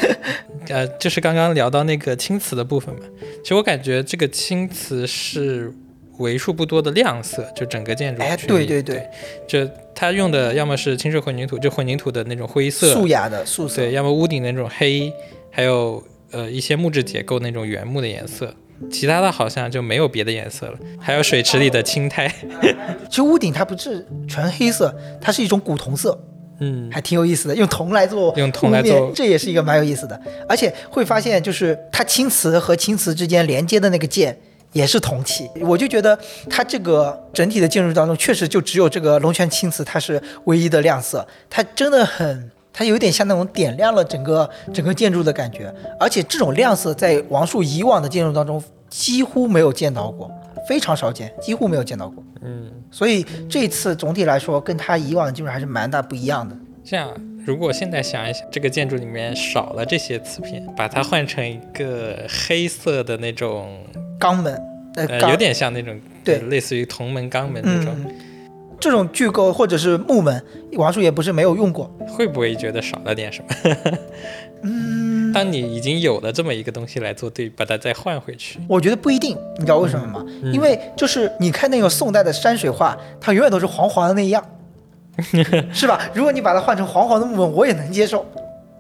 [0.69, 3.01] 呃，就是刚刚聊到那个青瓷的部分嘛，
[3.43, 5.71] 其实我感觉这个青瓷是
[6.19, 9.07] 为数不多的亮色，就整个建筑对对对。
[9.47, 15.13] 就它用的要么是清水混凝土，就混凝土的那种灰色，素雅的素色，对，要么屋顶的那种黑，
[15.51, 18.55] 还有呃一些木质结构那种原木的颜色，
[18.91, 22.29] 其他的好像就没有别的颜色了，还有水池里的青苔，
[23.09, 26.19] 其实屋顶它不是纯黑色，它是一种古铜色，
[26.61, 30.21] 嗯，还挺有意思的，用铜来做用铜来做这也是一个蛮有意思的。
[30.49, 34.37] 而且会发现，就是它青瓷和青瓷之间连接的那个键
[34.73, 36.19] 也是铜器，我就觉得
[36.51, 42.51] 它这个整体的建筑当中，确实就只有这个龙泉青瓷它是唯一的亮色，它真的很。
[42.75, 48.61] 它有点像那种点亮了整个整个建筑的感觉，而且这种亮色在王树以往的建筑当中
[48.91, 50.29] 几乎没有见到过，
[50.69, 52.23] 非常少见，几乎没有见到过。
[52.43, 56.57] 嗯，所以这次总体来说，跟它以往的建筑还是蛮大不一样的。
[56.85, 57.11] 这样，
[57.47, 63.79] 如果现在想一想，这个建筑里面少了这些瓷片，把它换成一个黑色的那种，
[64.19, 64.55] 钢门，
[64.97, 68.15] 呃，呃，有点像那种，对类似于铜门、钢门那种，嗯，
[68.85, 70.45] 这种巨构或者是木门，
[70.75, 71.91] 王叔也不是没有用过。
[72.07, 73.99] 会不会觉得少了点什么？
[74.63, 80.23] 嗯，当你已经有了这么一个东西来做对比，把它再换回去，我觉得不一定，你知道为什么吗？
[80.43, 80.53] 嗯。
[80.53, 84.45] 因为就是你看那个宋代的山水画，它永远都是黄黄的那样，
[85.73, 85.99] 是吧？
[86.13, 88.27] 如果你把它换成黄黄的木门，我也能接受，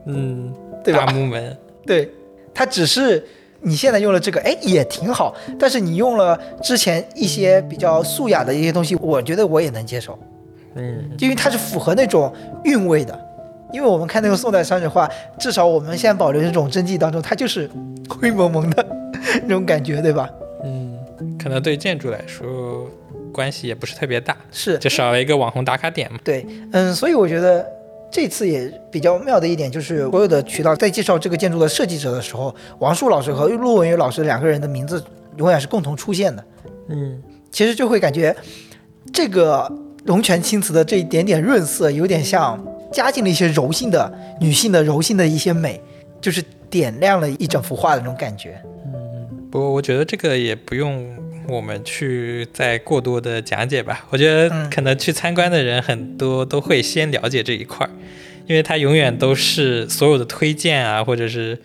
[0.04, 0.52] 嗯，
[0.84, 1.06] 对吧？
[1.06, 2.10] 大木门，对，
[2.52, 3.26] 它只是
[3.64, 5.34] 你现在用了这个，哎，也挺好。
[5.58, 10.18] 但是你用了之前一些比较素雅的一些东西，我觉得我也能接受。
[10.74, 12.32] 嗯，因为它是符合那种
[12.64, 13.18] 韵味的。
[13.72, 17.68] 因为我们看那个宋代山水画，至少我们现在保留这种真迹当中，它就是
[18.08, 18.86] 灰蒙蒙的
[19.42, 20.30] 那种感觉，对吧？
[20.62, 20.96] 嗯，
[21.42, 22.88] 可能对建筑来说
[23.32, 26.20] 关系也不是特别大，是就少了一个网红打卡点嘛。
[26.22, 27.66] 对，嗯，所以我觉得
[28.14, 35.02] 这次也比较妙的一点就是，所有的渠道在介绍这个建筑的设计者的时候，王树老师和陆文宇老师两个人的名字
[35.36, 36.44] 永远是共同出现的。
[36.90, 38.32] 嗯，其实就会感觉
[39.12, 39.68] 这个
[40.04, 42.56] 龙泉青瓷的这一点点润色，有点像
[42.92, 45.82] 加进了一些柔性的女性的柔性的一些美，
[46.20, 48.62] 就是点亮了一整幅画的那种感觉。
[48.64, 51.04] 嗯不过我觉得这个也不用
[51.48, 54.06] 我们去再过多的讲解吧。
[54.10, 57.90] 我觉得嗯可能去参观的人很多都会先了解这一块儿，
[58.46, 61.60] 因为它永远都是所有的推荐啊，或者是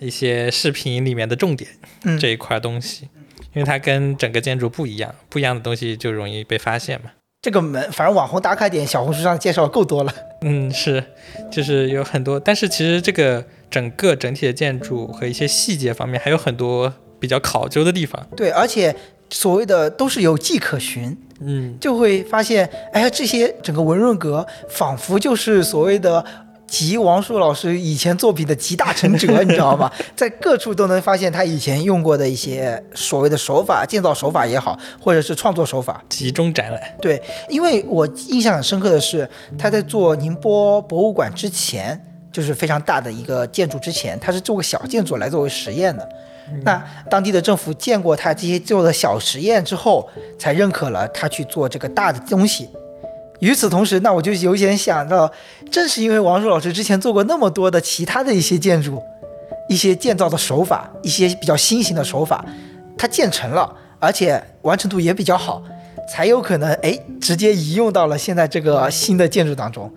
[0.00, 1.70] 一些视频里面的重点
[2.04, 3.08] 嗯，这一块东西，
[3.54, 7.10] 因为它跟整个建筑不一样，不一样的东西就容易被发现嘛。
[7.40, 10.14] 这个门，反正网红打卡点，小红书上介绍够多了。
[10.42, 11.02] 嗯，是，
[11.50, 18.24] 就是有很多，但是其实这个整个整体的建筑和一些细节方面还有很多比较考究的地方。
[18.36, 18.94] 对，而且
[19.32, 26.22] 所谓的都是有迹可循，嗯，就会发现，哎呀，这些整个文润阁仿佛就是所谓的
[26.66, 29.90] 集王树老师以前作品的集大成者， 你知道吗？
[30.14, 36.02] 在各处都能发现他以前用过的一些所谓的手法，建造手法也好，或者是创作手法。
[36.10, 36.80] 集中展览。
[37.00, 41.98] 对，因为我印象很深刻的是，他在做宁波博物馆之前，
[42.30, 46.06] 就是非常大的一个建筑之前，他是做个小建筑来作为实验的。
[46.64, 52.68] 那当地的政府见过他这些做的小实验之后，才认可了他去做这个大的东西。
[53.40, 55.28] 与此同时，那我就有点想到，
[55.70, 59.02] 正是因为王树老师之前做过那么多的其他的一些建筑，
[59.68, 62.44] 一些建造的手法，一些比较新型的手法，
[62.96, 65.60] 它建成了，而且完成度也比较好，
[66.08, 69.92] 才有可能哎直接移用到了现在这个新的建筑当中。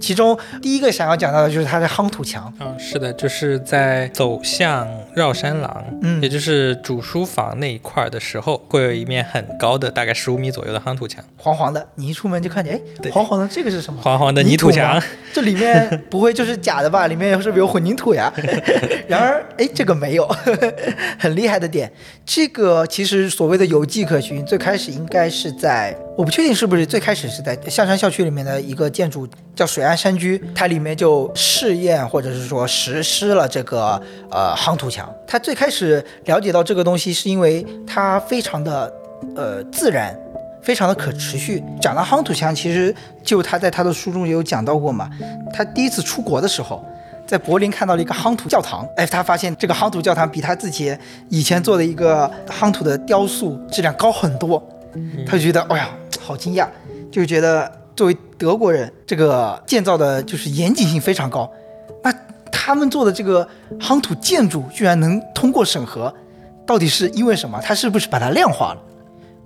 [0.00, 14.00] 其中第一个想要讲到的就是它的夯土墙，嗯，是的，就是在走向绕山廊，嗯也就是主书房那一块儿的时候，会有一面很高的，大概十五米左右的夯土墙，黄黄的，你一出门就看见，哎，对黄黄的，这个是什么？
[14.02, 15.02] 黄黄的泥土墙吗。
[15.32, 17.06] 这里面不会就是假的吧？
[17.06, 18.32] 里面是不是有混凝土呀？
[19.06, 20.26] 然而，哎，这个没有，
[21.18, 21.90] 很厉害的点。
[22.24, 35.12] 这个其实所谓的有迹可循，最开始应该是在，我不确定是不是最开始是在象山校区里面的一个建筑叫水岸山居，它里面就试验或者是说实施了这个呃夯土墙。
[35.26, 38.92] 他最开始了解到这个东西，是因为它非常的
[39.34, 40.16] 呃自然。
[40.62, 41.62] 非常的可持续。
[41.80, 42.92] 讲到夯土墙，其实
[43.22, 45.08] 就他在他的书中也有讲到过嘛。
[45.54, 46.84] 他第一次出国的时候，
[47.24, 50.92] 在柏林看到了一个夯土教堂，哎，他发现这个夯土教堂比他自己
[51.28, 54.60] 以前做的一个夯土的雕塑质量高很多，
[55.24, 55.88] 他就觉得，哎呀，
[56.20, 56.66] 好惊讶，
[57.12, 61.50] 就觉得作为德国人，这个建造的就是严谨性非常高。
[62.02, 62.12] 那
[62.52, 63.48] 他们做的这个
[63.80, 66.12] 夯土建筑居然能通过审核，
[66.66, 67.60] 到底是因为什么？
[67.62, 68.80] 他是不是把它量化了？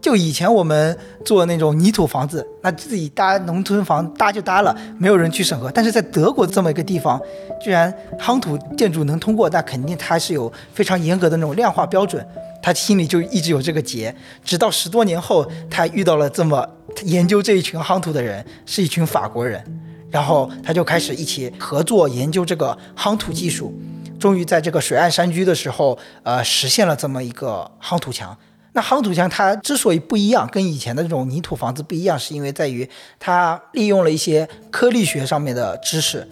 [0.00, 5.70] 就以前我们做那种泥土房子，那自己搭农村房搭就搭了，没有人去审核。
[5.70, 7.20] 但是在德国这么一个地方，
[7.62, 12.26] 居然夯土建筑能通过，那肯定它是有非常严格的那种量化标准。
[12.62, 16.66] 他心里就一直有这个结，直到十多年后，他遇到了这么
[17.04, 19.62] 研究这一群夯土的人，是一群法国人，
[20.10, 23.72] 然后他就开始一起合作研究这个夯土技术，
[24.18, 28.36] 终于在这个水岸山居的时候，呃，实现了这么一个夯土墙。
[28.72, 32.88] 那夯土墙它之所以不一样，跟以前的这种泥土房子不一样，是因为在于
[33.18, 36.28] 它利用了一些颗粒学上面的知识，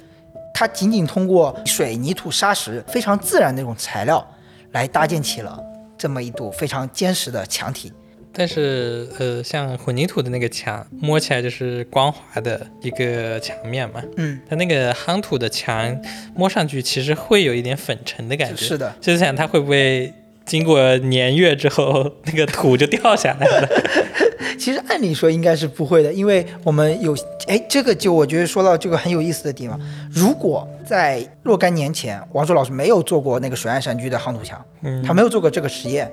[0.55, 4.25] 它仅仅通过水泥土砂石非常自然的那种材料
[4.71, 5.59] 来搭建起了
[5.97, 7.93] 这么一堵非常坚实的墙体。
[8.33, 14.03] 但是，呃，像混凝土的那个墙，摸起来就是光滑的一个墙面嘛。
[14.17, 15.97] 嗯，它那个夯土的墙，
[16.35, 18.65] 摸上去其实会有一点粉尘的感觉。
[18.65, 20.13] 是的，就是想它会不会？
[20.47, 23.69] 经过年月之后，那个土就掉下来了。
[24.59, 27.15] 其实按理说应该是不会的，因为我们有
[27.47, 29.79] 哎，这个就我觉得说到这个很有意思的地方。
[30.11, 36.11] 如果在若干年前，王硕老师没有做过那个水岸山居的夯土墙，嗯他没有做过这个实验，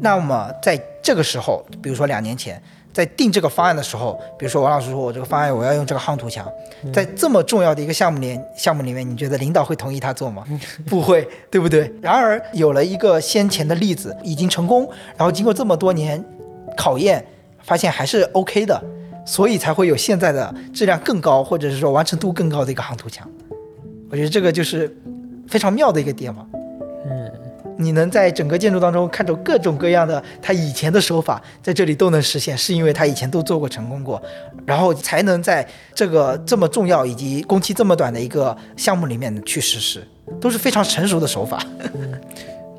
[0.00, 2.60] 那么在这个时候，比如说两年前。
[2.92, 6.46] 在定这个方案的时候，比如说王老师说我这个方案我要用这个夯土墙，
[6.92, 10.44] 在这么重要的一个项目里项目里面，你觉得领导会同意他做吗？
[10.86, 11.90] 不会，对不对？
[12.02, 14.86] 然而有了一个先前的例子已经成功，
[15.16, 16.22] 然后经过这么多年
[16.76, 17.24] 考验，
[17.62, 18.78] 发现还是 OK 的，
[19.24, 23.26] 所以才会有现在的质量更高或者是说完成度更高的一个夯土墙。
[24.10, 24.94] 我觉得这个就是
[25.48, 26.46] 非常妙的一个点嘛。
[27.78, 34.22] 你能在整个建筑当中看到各种各样的他以前的手法，在这里都能实现，是因为他以前都做过成功过，
[34.66, 40.06] 然后才能在这个这么重要以及工期这么短的一个项目里面去实施，
[40.40, 41.64] 都是非常成熟的手法。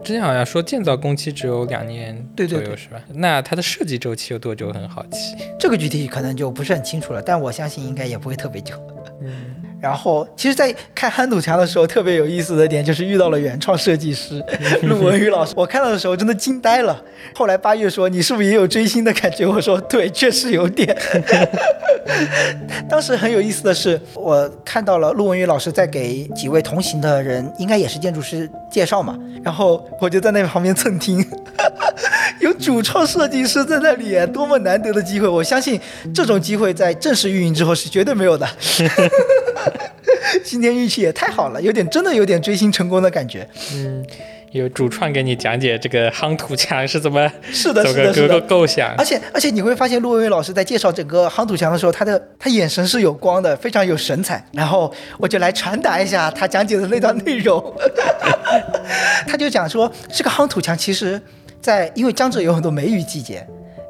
[0.03, 3.01] 之前好像说建造工期只有两年 左右是吧？
[3.13, 4.71] 那它的设计周期有多久？
[4.73, 5.35] 很好奇。
[5.57, 8.75] 这个具体可能就不是很清楚了，但我相信应该也不会特别久。
[9.21, 9.52] 嗯。
[9.83, 14.41] 然后，其实，在看憨土墙的时候，特别有意思的点就是遇到了原创设计师
[14.83, 15.51] 陆文宇老师。
[15.57, 17.03] 我看到的时候真的惊呆了。
[17.35, 20.97] 后来八月说：“你是不是也有追星的感觉？”我说：“对，确实有点。
[22.87, 29.19] ”当时很有意思的是，我看到了陆文宇老师在给几位同行的人，应该也是建筑师介绍嘛。
[29.43, 31.19] 然后我就在那旁边蹭听，
[32.43, 35.27] 有主创设计师在那里，多么难得的机会！
[35.27, 35.79] 我相信
[36.13, 38.45] 这种机会在正式运营之后是绝对没有的。
[40.43, 43.47] 今天运气也太好了，有点真的有点追星成功的感觉。
[43.73, 44.05] 嗯，
[44.51, 48.93] 有主创给你讲解这个夯土墙是怎么 是的，是的，是的构想。
[48.97, 54.43] 而且而且你会发现陆文伟老师在介绍整个夯土墙的时候，他的他眼神是有光的，非常有神采。
[54.51, 57.73] 然后我就来传达一下他讲解的那段内容。
[59.27, 61.19] 他就讲说，这个夯土墙其实，
[61.63, 63.47] 在因为江浙有很多梅雨季节，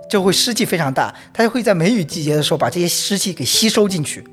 [0.07, 4.24] 就会湿气非常大，他就会在梅雨季节的时候把这些湿气给吸收进去。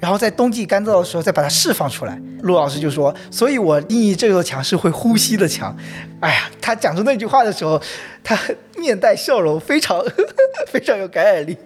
[0.00, 5.76] 然后在冬季干燥的时候再把它释放出来，陆老师就说：“所以我定义这座墙是会呼吸的墙。”
[6.20, 7.82] 哎呀，他讲出那句话的时候，
[8.24, 8.38] 他
[8.78, 10.02] 面带笑容，非常
[10.72, 11.58] 非常有感染力，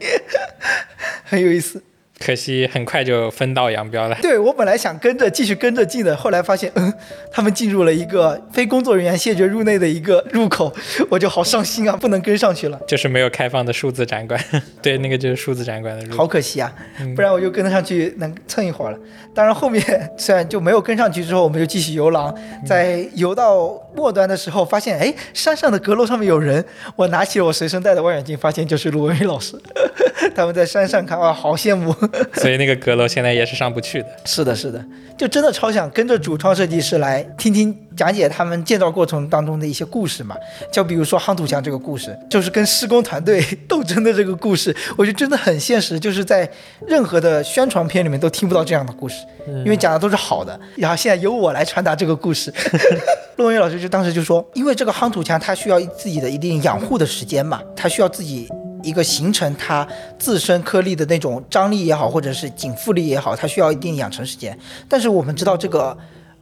[1.25, 1.81] 很有意思。
[2.25, 4.16] 可惜很快就分道扬镳了。
[4.23, 6.93] 对我本来想跟着继续跟着进的，后来发现，嗯，
[7.33, 10.73] 他们进入了一个非工作人员谢绝入内的一个入口，
[11.11, 12.79] 我就好伤心啊，不能跟上去了。
[12.87, 14.41] 就是没有开放的数字展馆，
[14.81, 16.18] 对，那个就是数字展馆的入口。
[16.18, 16.73] 好可惜啊，
[17.16, 18.99] 不然我就跟得上去能蹭一会儿了。
[19.35, 19.83] 当然后面
[20.16, 22.33] 虽然就没有跟上去，之后我们就继续游廊，
[22.64, 26.64] 在游到末端的时候，发现哎，山上的阁楼上面有人，
[26.95, 29.57] 我拿起了我随身带的望远镜，发现就是卢文宇老师，
[30.37, 31.95] 他们在山上看，哇，好羡慕。
[32.35, 34.09] 所以那个阁楼现在也是上不去的。
[34.25, 34.85] 是的，是的，
[35.19, 40.37] 就真的超想跟着主创设计师来听听讲解他们建造过程当中的一些故事嘛。
[40.71, 46.49] 就比如说夯土墙这个故事，就是跟施工团队斗争的这个故事， 我觉得真的很现实，就是在
[46.87, 49.25] 任何的宣传片里面都听不到这样的故事，
[49.65, 50.59] 因为讲的都是好的。
[50.77, 52.53] 然后现在由我来传达这个故事。
[53.37, 58.47] 陆文宇老师就当时就说，因为这个夯土墙它需要自己的一定养护的时间嘛，它需要自己。
[58.83, 59.87] 一个形成它
[60.18, 64.57] 自身颗粒的那种张力也好，或者是紧附力也好，它需要一定养成时间。
[64.89, 65.97] 但是我们知道这个，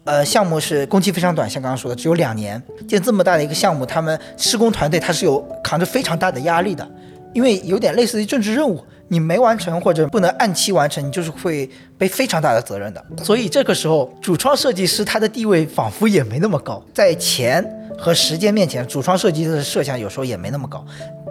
[0.04, 2.60] 呃，项目是工期非常短，像刚刚说的，只有两年。
[2.88, 6.88] 建这么大的一个项目，他们施工团队他是有扛着非常大的压力的，
[7.34, 11.68] 因为有点类似于政治任务，你没完成或者不能按期完成，你就是会
[11.98, 13.04] 背非常大的责任的。
[13.22, 17.62] 所以这个时候，主创设计师他的地位仿佛也没那么高，在前
[18.00, 20.84] 和时间面前，主创设计师的设想有时候也没那么高。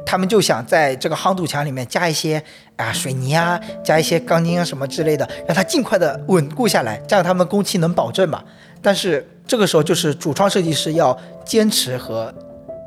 [0.05, 2.41] 他们就想在这个夯土墙里面加一些
[2.75, 8.43] 啊水泥啊，加一些钢筋啊什么之类的，让它尽快的稳固下来，这样他们工期能保证嘛。
[8.81, 11.15] 但是这个时候就是主创设计师要
[11.45, 12.33] 坚持和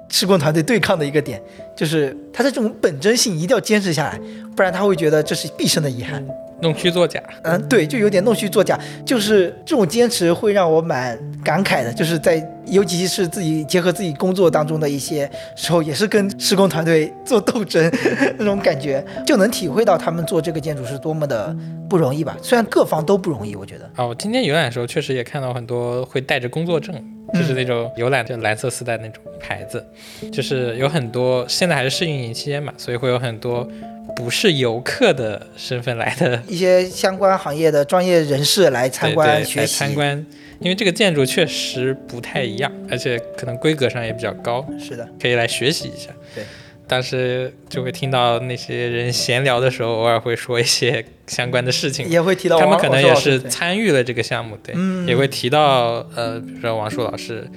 [0.09, 1.41] 施工团队对抗的一个点，
[1.76, 4.20] 就是他的这种本真性一定要坚持下来，
[4.57, 6.24] 不然他会觉得这是毕生的遗憾。
[6.63, 17.91] 弄虚作假，嗯，对，就有点弄虚作假，就是这种坚持会让我蛮感慨的，就是在尤其是自己结合自己工作当中的一些时候，也是跟施工团队做斗争
[18.39, 21.55] 那种感觉，就能体会到他们做这个建筑是多么的
[21.89, 22.37] 不容易吧。
[22.41, 23.91] 虽然各方都不容易，我觉得。
[23.97, 26.95] 哦，我今天游览的时候确实也看到很多会带着工作证，
[27.35, 29.85] 就是那种游览就蓝色丝带那种牌子，
[30.31, 33.67] 就是有很多现在还是试运营期间嘛，所以会有很多。
[34.15, 39.79] 不是游客的身份来的，一些相关行业的专业人士来参观学习。
[39.79, 40.27] 参观，
[40.61, 44.67] 因为这个建筑确实不太一样，而且可能规格上也比较高。
[44.79, 46.11] 是的，可以来学习一下。
[46.35, 46.45] 对，
[46.87, 54.75] 当时就会听到那些人闲聊的时候，偶尔会说一些相关的事情，也会提到他们可能也是参与了这个项目，对，
[55.07, 57.49] 也会提到呃，比如说王树老师。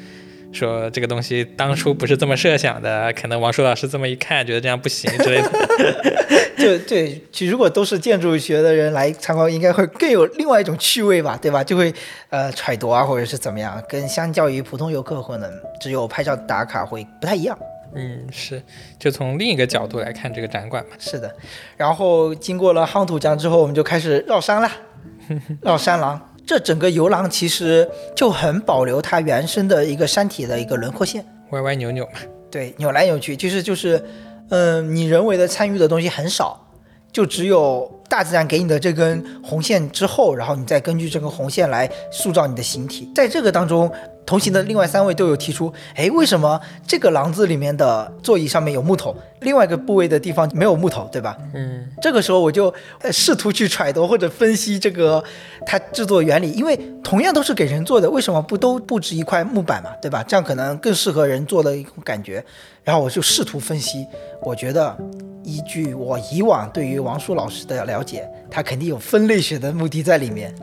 [0.56, 5.52] 说这个东西当初不是这么设想的，可能王硕老师这么一看，觉得这样不行之类的。
[6.58, 11.62] 就对，如果都是建筑学的人来参观，应该会更有另外一种趣味吧，对吧？
[11.64, 11.94] 就会
[12.30, 15.52] 呃揣度啊，或者是怎么样，跟相较于普通游客可能
[15.82, 17.58] 只有拍照打卡会不太一样。
[17.94, 18.62] 嗯，是，
[18.98, 20.96] 就从另一个角度来看这个展馆嘛。
[20.98, 21.34] 是的，
[21.78, 24.72] 然后经过了夯土江之后，我们就开始绕山了，
[25.62, 26.35] 绕山廊。
[26.46, 32.20] 这整个游廊其实就很保留它原生的一个山体的一个轮廓线，歪歪扭扭嘛。
[32.52, 34.04] 对，扭来扭去，其实就是，
[34.50, 36.68] 嗯，你人为的参与的东西很少，
[37.12, 43.92] 就只有大自然给你的这根红线之后，然后你再根据这根红线来塑造你的形体，在这个当中。
[44.26, 51.38] 同行的另外三位都有提出，哎，为什么这个廊子里面的座椅上面有木头，另外一个部位的地方没有木头，对吧？
[51.54, 55.24] 嗯，这个时候我就呃试图去揣度或者分析这个
[55.66, 60.24] 它制作原理，因为同样都是给人做的，为什么不都布置一块木板嘛，对吧？
[60.24, 62.44] 这样可能更适合人做的一种感觉。
[62.84, 64.06] 然后我就试图分析，
[64.42, 64.96] 我觉得
[65.44, 70.54] 依据我以往对于王树老师的了解，他肯定有分类学的目的在里面。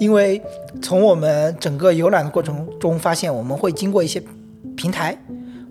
[0.00, 0.40] 因为
[0.80, 4.20] 从我们整个游览的过程中发现，我们会经过一些
[4.74, 5.14] 平台，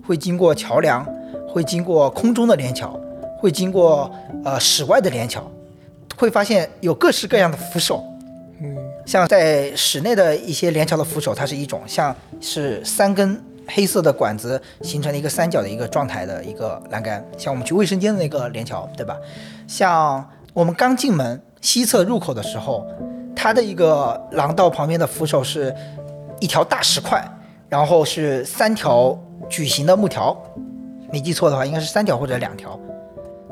[0.06, 1.04] 会经过桥梁，
[1.48, 2.96] 会经过空中的连桥，
[3.40, 4.08] 会经过
[4.44, 5.42] 呃室外的连桥，
[6.16, 8.04] 会发现有各式各样的扶手。
[8.60, 19.16] 嗯，像在室内的一些连桥的扶手，它是一种，像是三根黑色的管子形成了一个三角的一个状态的一个栏杆，像我们去卫生间的那个连桥，对吧？
[19.66, 22.86] 像我们刚进门西侧入口的时候。
[23.42, 25.74] 它的一个廊道旁边的扶手是
[26.40, 27.26] 一条大石块，
[27.70, 29.18] 然后是三条
[29.48, 30.36] 矩形的木条，
[31.10, 32.78] 没记错的话应该是三条或者两条。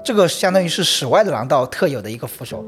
[0.04, 2.62] 这个相当于是室外的廊道特有的一个扶手，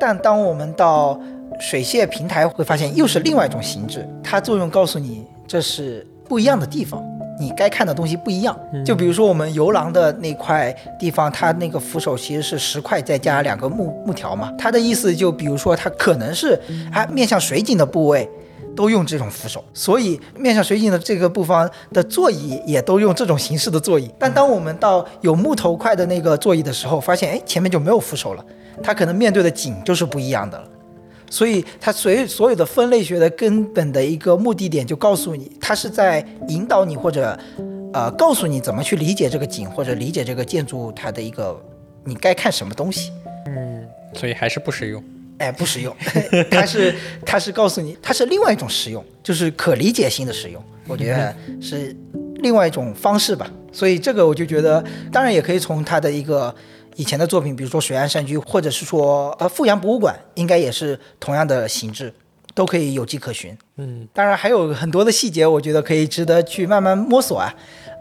[0.00, 1.20] 但当我们到
[1.60, 7.04] 水榭平台会发现又是另外一种形制，它作用告诉你这是不一样的地方。
[7.42, 14.52] 你该看的东西不一样，就比如说我们游廊的那块地方，它那个扶手其实是石块再加两个木木条嘛。
[14.56, 16.56] 它的意思就比如说它可能是
[16.92, 18.28] 它面向水景的部位
[18.76, 24.08] 都用这种扶手，所以面向水景的这个部分的座椅也都用这种形式的座椅。
[24.18, 28.44] 但当我们到有木头块的那个座椅的时候，发现哎前面就没有扶手了，
[28.82, 30.64] 它可能面对的景就是不一样的了。
[31.32, 37.38] 所以，它随所有的分类学的根本的一个目的点，就告诉你，它是在引导你或者，
[37.94, 41.58] 呃，告诉你怎么去理解这个景或者理解这个建筑它的一个
[42.04, 43.10] 你该看什么东西。
[43.46, 45.02] 嗯，所以还是不实用。
[45.38, 45.96] 哎，不实用。
[46.50, 50.62] 它是它是告诉你，它是另外一种实用，就是可理解性的实用。
[50.86, 51.96] 我觉得是
[52.42, 53.50] 另外一种方式吧。
[53.72, 56.54] 所以这个我就觉得，当然也可以从它的一个。
[56.96, 62.12] 以前的作品，比如说水岸山居，或者是说呃富阳博物馆，应该也是同样的形制，
[62.54, 63.56] 都可以有迹可循。
[63.76, 67.54] 嗯，当然还有很多的细节，我觉得可以值得去慢慢摸索啊。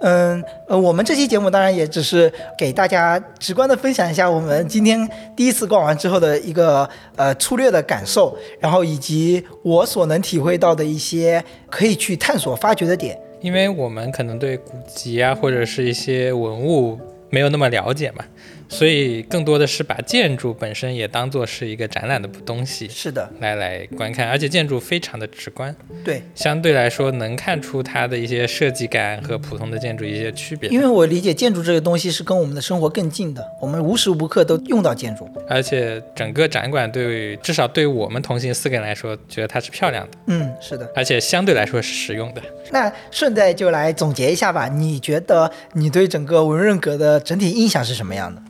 [0.03, 13.15] 嗯呃，我们这期节目当然也只是给大家直观的分享一下我们今天第一次逛完之后的一个呃粗略的感受，然后以及我所能体会到的一些可以去探索发掘的点。
[13.41, 18.25] 因为我们可能对古籍啊或者是一些文物没有那么了解嘛。
[18.71, 30.69] 所以更多的是把建筑本身也当做是一个展览的东西是的，来来观看，而且建筑非常的直观，对，相对来说能看出它的一些设计感和普通的建筑一些区别。
[30.69, 35.29] 因为我理解建筑这个东西是跟我们的生活更近的，我们无时无刻都用到建筑。
[35.49, 40.89] 而且整个展馆对于至少对我们同行四个人来说，觉得它是漂亮的，嗯，是的。
[40.95, 42.41] 而且相对来说是实用的。
[42.71, 48.41] 那顺带就来总结一下吧，你觉得你对整个文润阁的整体印象是什么样的？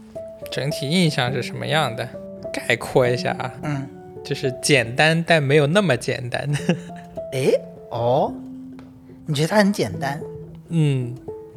[0.52, 2.08] 整体印象是什么样的？
[2.54, 3.88] 概括一下啊，嗯，
[4.24, 6.49] 就是简单但没有那么简单。
[7.32, 7.58] 诶，
[7.89, 8.34] 哦，
[9.26, 10.20] 你觉得它很简单，
[10.68, 11.16] 嗯，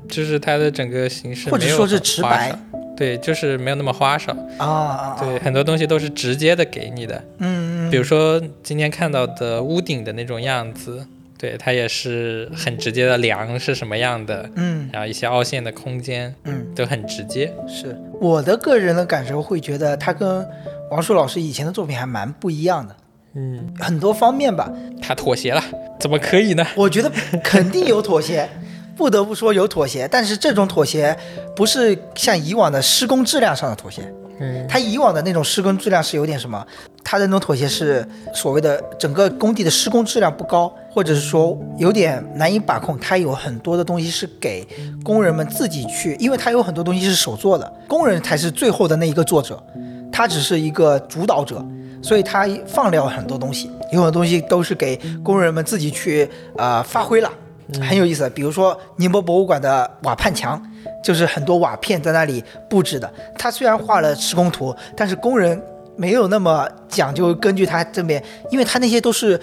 [0.08, 2.56] 就是它的整个形式或者说是直白？
[2.96, 4.32] 对，就是没有那么花哨。
[4.58, 4.68] 啊啊？
[4.68, 11.04] 啊对，，很多东西都是直接的给你的，嗯嗯，比如说今天看到的屋顶的那种样子，
[11.44, 14.88] 对，它也是很直接的梁是什么样的，嗯。
[14.90, 17.52] 然后一些凹陷的空间嗯，都很直接。
[17.68, 17.94] 是。
[18.18, 20.46] 我的个人的感受，会觉得它跟
[20.90, 22.96] 王朔老师以前的作品还蛮不一样的，
[23.34, 24.72] 嗯，很多方面吧，
[25.02, 25.62] 他妥协了，
[26.00, 26.66] 怎么可以呢？
[26.76, 28.48] 我觉得肯定有妥协，
[28.96, 31.14] 不得不说有妥协，但是这种妥协
[31.54, 34.00] 不是像以往的施工质量上的妥协，
[34.38, 36.66] 嗯，它以往的那种施工质量是有点什么，
[37.02, 42.98] 它的那种妥协是所谓的整个工地的施工质量不高，或者是说有点难以把控。
[42.98, 44.66] 它有很多的东西是给
[45.02, 49.62] 工人们自己去，因为它有很多东西是手做的，工人才是最后的那一个作者，
[50.10, 51.64] 他只是一个主导者。
[52.02, 57.32] 所以他放掉很多东西，有很多东西都是给工人们自己去呃发挥了，
[57.80, 58.28] 很有意思。
[58.28, 60.62] 比如说宁波博物馆的瓦畔墙，
[61.04, 63.12] 就是很多瓦片在那里布置的。
[63.38, 65.62] 他虽然画了施工图，但是工人
[65.96, 69.38] 没有那么讲究，根据他这边，因为他那些都是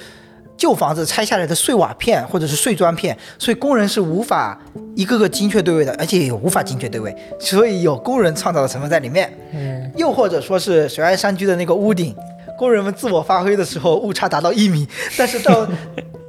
[0.58, 4.60] 旧房子拆下来的碎瓦片或者是碎砖片，所以工人是无法
[4.96, 9.32] 一个个精确对位的，而且也无法精确对位，所以有工人创造的成分在里面。
[9.54, 12.16] 嗯，又或者说是水岸山居的那个屋顶，
[12.58, 14.88] 工人们自我发挥的时候误差达到一米，
[15.18, 15.68] 但是到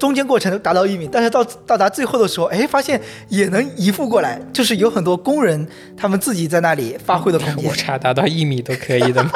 [0.03, 5.65] 中间过程达到一米，但是到到达最后的时候，哎，发现也能移步过来，就是有很多工人
[5.97, 7.73] 他们自己在那里发挥的空间 误。
[7.73, 9.31] 差达到一米都可以的吗？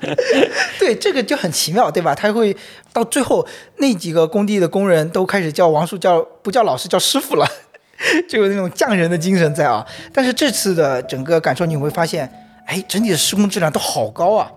[0.80, 2.14] 对，这个就很奇妙，对吧？
[2.14, 2.56] 他会
[2.94, 3.46] 到最后
[3.76, 7.46] 那几个工地的工人都开始叫王叔叫不叫老师叫师傅了，
[8.26, 9.86] 就有那种匠人的精神在啊。
[10.14, 12.32] 但是这次的整个感受你会发现，
[12.64, 14.50] 哎，整体的施工质量都好高啊。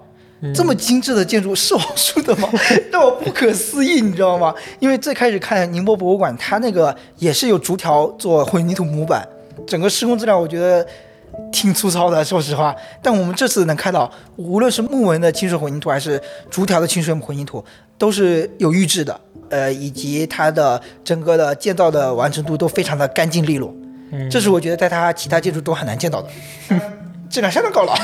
[0.52, 2.50] 这么精致的建筑是王叔的吗？
[2.92, 4.54] 让我不可思议，你知道吗？
[4.80, 9.28] 因为最开始看宁波博物馆，它那个也是有竹条做混凝土模板，
[9.68, 10.86] 整个施工质量我觉得
[11.52, 12.76] 挺粗糙的，说实话。
[13.02, 16.20] 但我们这次能看到，无论是木纹的清水混凝土，还是
[16.50, 17.64] 竹条的清水混凝土，
[17.98, 19.20] 都是有预制的，
[19.50, 23.74] 呃，以及它的整个的建造的完成度都非常的干净利落。
[24.12, 26.30] 嗯这是我觉得在它其他建筑都很难见到的，
[27.34, 27.96] 质量相当高了。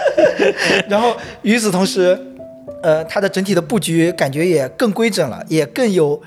[0.86, 2.18] 然后与此同时，
[2.82, 6.20] 呃，它的整体的布局感觉也更规整了，也更有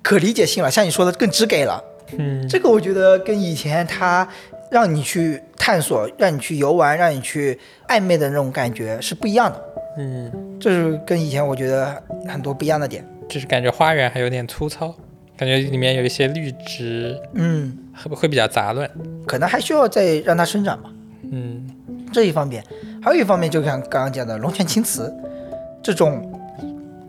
[0.00, 0.70] 可理解性了。
[0.70, 1.84] 像你说的，更直给了。
[2.18, 4.26] 嗯，这个我觉得跟以前它
[4.70, 9.62] 让你去探索、让你去游玩、让你去暧昧的那种感觉是不一样的。
[9.98, 13.06] 嗯，这是跟以前我觉得很多不一样的点。
[13.28, 14.94] 就是感觉花园还有点粗糙，
[15.36, 18.90] 感觉里面有一些绿植，嗯，会不会比较杂乱？
[19.26, 20.90] 可能还需要再让它生长吧。
[21.32, 21.66] 嗯，
[22.14, 22.64] 这一方面，
[23.02, 25.12] 还有一方面就像刚刚讲的龙泉青瓷
[25.82, 26.40] 这种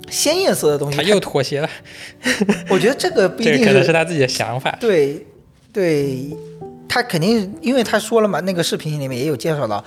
[0.09, 1.69] 鲜艳色的东西，他又妥协了，
[2.69, 4.75] 我觉得这个不一 定这可能是他自己的想法。
[4.81, 5.25] 对
[5.71, 6.35] 对，
[6.89, 9.83] 他肯定因为他说了嘛，那个视频里面也有介绍到，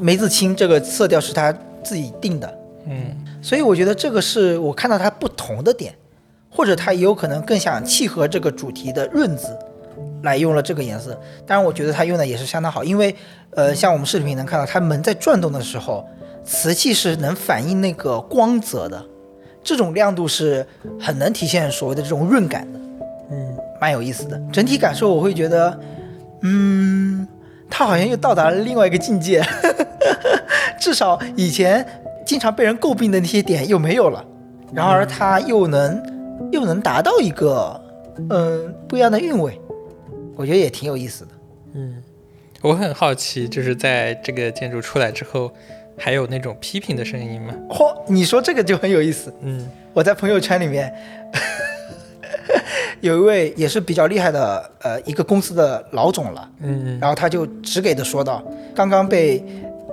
[0.00, 1.52] 梅子青这个色调是他
[1.84, 2.58] 自己定的，
[2.88, 5.94] 嗯所以我觉得这个是我看到他不同的点，
[6.50, 9.56] 或者他也有可能更想契合这个主题的润字。
[10.22, 13.14] 来用了这个颜色，当然我觉得它用的也是相当好，因为
[13.50, 16.06] 呃，像我们视频能看到，它门在转动的时候，
[16.44, 19.02] 瓷器是能反映那个光泽的，
[19.62, 20.66] 这种亮度是
[21.00, 22.80] 很能体现所谓的这种润感的。
[23.30, 24.40] 嗯，蛮有意思的。
[24.52, 25.78] 整体感受我会觉得，
[26.42, 27.26] 嗯，
[27.68, 29.42] 它好像又到达了另外一个境界，
[30.78, 31.84] 至少以前
[32.24, 34.24] 经常被人诟病的那些点又没有了，
[34.72, 36.00] 然而它又能
[36.52, 37.80] 又能达到一个
[38.30, 39.60] 嗯不一样的韵味，
[40.36, 41.30] 我觉得也挺有意思的。
[41.74, 42.02] 嗯，
[42.62, 45.50] 我很好奇，就是在这个建筑出来之后，
[45.98, 47.54] 还有那种批评的声音吗？
[47.70, 49.32] 嚯、你说这个就很有意思。
[49.42, 50.94] 嗯 我在朋友圈里面
[53.00, 56.50] 有一位也是比较厉害的，呃，一个公司的老总了。
[56.60, 58.42] 嗯然后他就直给的说到，
[58.74, 59.42] 刚刚被，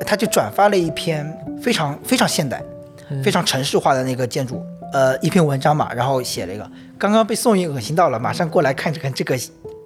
[0.06, 1.26] 他就转发了一篇
[1.62, 2.62] 非常非常现代、
[3.24, 9.38] 非常城市化的那个建筑，呃，一篇文章嘛，然后写了一个，刚刚被宋颖恶心到了，马上过来看看这个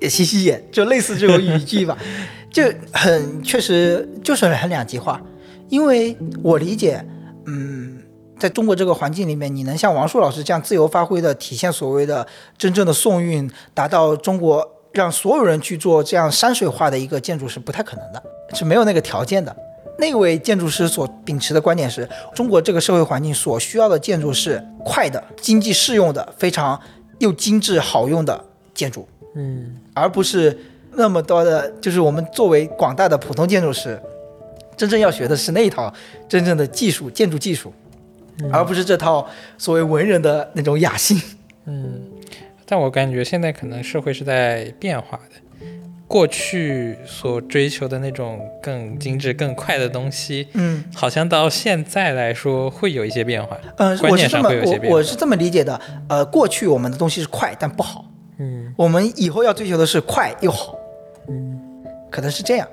[0.01, 1.97] 呃洗洗眼，就类似这种语句吧，
[2.51, 5.21] 就很确实就是很两极化。
[5.69, 7.03] 因为我理解，
[7.45, 7.97] 嗯，
[8.39, 12.25] 在中国这个环境里面，你能像王朔老师这样自由发挥的体现所谓的
[12.57, 18.23] 真正的宋韵，达到中国让所有人去做这样山水画的一个建筑是不太可能的，
[18.53, 19.55] 是没有那个条件的。
[19.99, 26.79] 那位建筑师所秉持的观点是中国这个社会环境所需要的建筑是快的、经济适用的、非常
[27.17, 28.45] 又精致好用的
[28.75, 30.57] 建筑，嗯，而不是
[30.93, 33.99] 那么多的，就是我们作为广大的普通建筑师，
[34.75, 35.93] 真正要学的是那一套
[36.27, 37.73] 真正的技术建筑技术，
[38.51, 39.27] 而不是这套
[39.57, 41.21] 所谓文人的那种雅兴。
[41.65, 42.01] 嗯，
[42.65, 45.41] 但我感觉现在可能社会是在变化的。
[46.07, 53.57] 过去所追求的那种更精致、更快的东西，嗯好像到现在来说会有一些变化。
[53.75, 54.89] 嗯，观我是这么我。
[54.89, 55.77] 我是这么理解的。
[56.07, 58.05] 呃，过去我们的东西是快但不好，
[58.39, 60.75] 嗯我们以后要追求的是快又好，
[61.27, 61.59] 嗯
[62.09, 62.67] 可能是这样。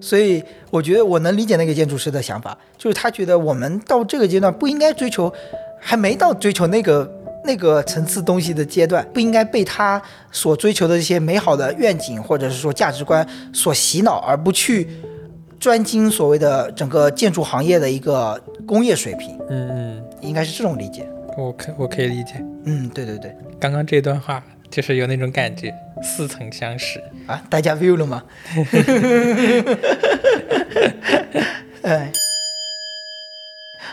[0.00, 5.32] 所以我觉得我能理解那个建筑师的想法，就是他觉得我们到这个阶段不应该追求，
[5.80, 7.10] 还没到追求那个
[7.44, 14.88] 那个层次东西的阶段，不应该被他所追求的一些美好的愿景或者是说价值观所洗脑，而不去
[15.58, 21.08] 专精所谓的整个建筑行业的一个工业水平，嗯嗯，应该是这种理解。
[21.36, 22.34] 我可我可以理解。
[22.64, 23.36] 嗯，对对对。
[23.58, 24.40] 刚刚这段话
[24.70, 27.02] 就是有那种感觉，似曾相识。
[27.26, 28.22] 啊，大家 view 了吗？
[31.82, 32.12] 哎，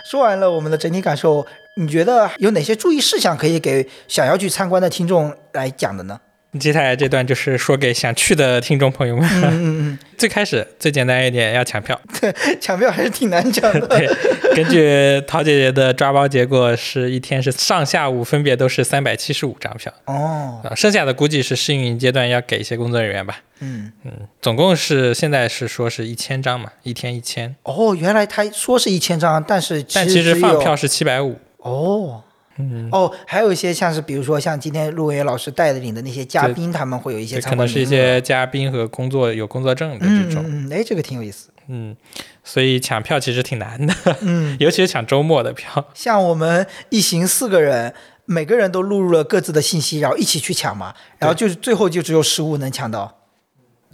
[0.03, 1.45] 说完了我们的整体感受，
[1.75, 6.19] 你觉得有哪些注意事项可以给想要去参观的听众来讲的呢？
[6.59, 9.29] 接下来这段就是说给想去的听众朋友们。
[9.43, 11.99] 嗯嗯 最开始最简单一点，要抢票。
[12.21, 13.85] 对， 抢票还是挺难抢的。
[13.99, 14.07] 对，
[14.55, 23.39] 根据陶姐姐的抓包结果，是一天是上下午分别都是三百七十五张票哦，啊，剩下的估计是试运营阶段要给一些工作人员吧。
[23.59, 31.37] 嗯嗯，总共是现在是说是一千张嘛，一天一千，哦，原来他说是一千张，但是但其实放票是七百五。
[31.57, 32.23] 哦。
[32.57, 40.43] 嗯，哦，还有一些像是，比如说像今天陆文元老师带领的那些嘉宾，他们会有一些可能是一些嘉宾和工作有工作证的这种。
[40.47, 41.49] 嗯，哎，这个挺有意思。
[41.67, 41.95] 嗯，
[42.43, 45.89] 所以抢票其实挺难的，嗯，尤其是抢周末的票。
[45.93, 47.93] 像我们一行四个人，
[48.25, 53.17] 每个人都录入了各自的信息，然后一起去抢嘛，然后就是最后就只有十五能抢到。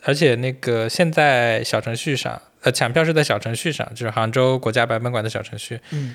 [0.04, 5.80] 而且那个现在小程序上，呃，抢票是在小程序上，就是杭州国家版本馆的小程序。
[5.92, 6.14] 嗯，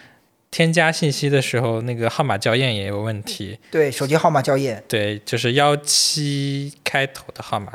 [0.51, 3.59] 添加信息的时候，那个号码校验也有问题。
[3.71, 4.83] 对，手机号码校验。
[4.89, 7.73] 对，就是幺七开头的号码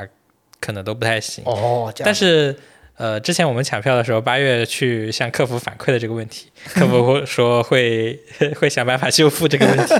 [0.59, 1.43] 可能都不太行。
[1.45, 2.05] 哦，这样。
[2.05, 2.57] 但是，
[2.97, 8.19] 呃，之前我们抢票的时候，八月去向客服反馈了这个问题， 客服会说会
[8.59, 9.93] 会想办法修复这个问题。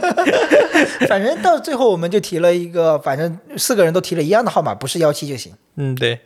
[1.08, 5.54] 反正到最后我们就提了一个，反正四个人都提了一样的号码，不是幺七就行。
[5.76, 6.20] 嗯，对。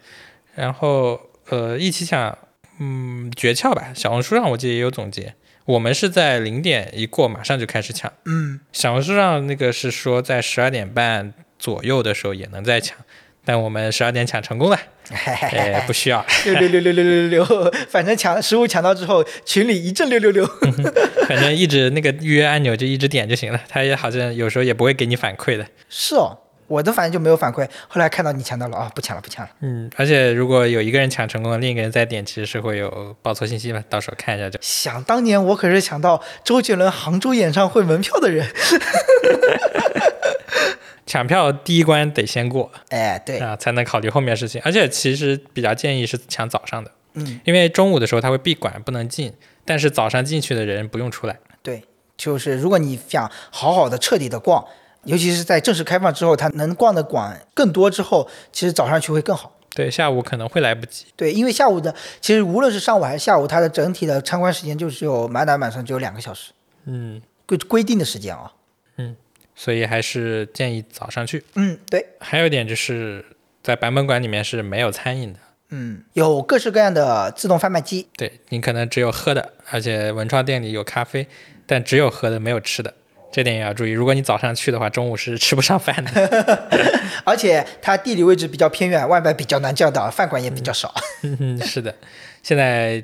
[0.54, 1.20] 然后，
[1.50, 2.38] 呃，一起抢，
[2.80, 3.92] 嗯，诀窍吧。
[3.94, 5.34] 小红书上我记得也有总结，
[5.66, 8.12] 我们是在零点一过马上就开始抢。
[8.26, 12.98] 嗯，小红书上那个是说在十二点半左右的时候也能再抢，
[13.44, 16.24] 但我们十二点抢成功了， 哎，不需要。
[16.46, 20.46] 六六六六六六六，反正抢食物抢到之后，群里一阵六六六。
[21.28, 25.66] 反正一直那个预约按钮就一直点就行了，他也好像有时候也不会给你反馈的。
[25.90, 26.38] 是哦，
[26.68, 27.68] 我的反正就没有反馈。
[27.88, 29.52] 后来看到你抢到了啊，不抢了，不抢了。
[29.62, 34.60] 嗯，而且如果有一个人抢成功了，另一个人再点，其实是会有报错信息嘛，到时候看一下就。
[34.62, 38.48] 想当年我可是抢到周杰伦杭州演唱会门票的人。
[41.06, 44.60] 抢票第一关得先过哎，对，啊，才能考虑后面事情。
[44.66, 49.32] 而且其实比较建议是抢早上的，嗯，因为中午的时候他会闭馆不能进，
[49.64, 51.38] 但是早上进去的人不用出来。
[51.62, 51.84] 对，
[52.18, 54.66] 就是如果你想好好的彻底的逛，
[55.06, 59.58] 尤其是在正式开放之后，它能逛的馆更多之后，其实早上去会更好。
[59.74, 61.06] 对，下午可能会来不及。
[61.16, 66.52] 对，因为下午的其实无论是上午还是下午，它的整体的参观时间就只有满打满算只有两个小时，
[66.86, 68.52] 嗯，规规定的时间啊。
[68.98, 69.16] 嗯
[69.58, 71.42] 所以还是建议早上去。
[71.56, 73.26] 嗯，对，还有一点就是
[73.64, 75.40] 在版本馆里面是没有餐饮的，
[75.70, 78.06] 嗯，有各式各样的自动贩卖机。
[78.18, 81.26] 对你可能只有喝的，而且文创店里有咖啡，
[81.66, 82.94] 但只有喝的没有吃的，
[83.36, 83.92] 这点也要注意。
[83.92, 86.70] 如果你早上去的话，中午是吃不上饭的。
[87.26, 90.96] 而且它地理位置比较偏远，外卖比较难叫到，饭馆也比较少。
[91.22, 91.94] 嗯，是的，
[92.42, 93.04] 现在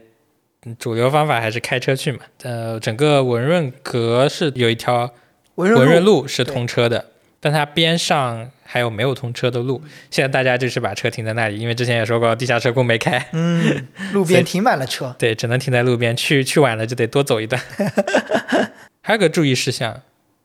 [0.63, 2.19] 嗯主流方法还是开车去嘛。
[2.43, 5.13] 呃，整个文润阁是有一条
[5.55, 7.07] 文文润路，是通车的，
[7.41, 9.81] 但它边上还有没有通车的路。
[10.09, 15.13] 现在大家就是把车停在那里，因为之前也说过地下车库没开，嗯， 路边停满了车。
[15.19, 16.15] 对，只能停在路边。
[16.15, 17.61] 去去晚了就得多走一段。
[19.03, 19.99] 还有个注意事项，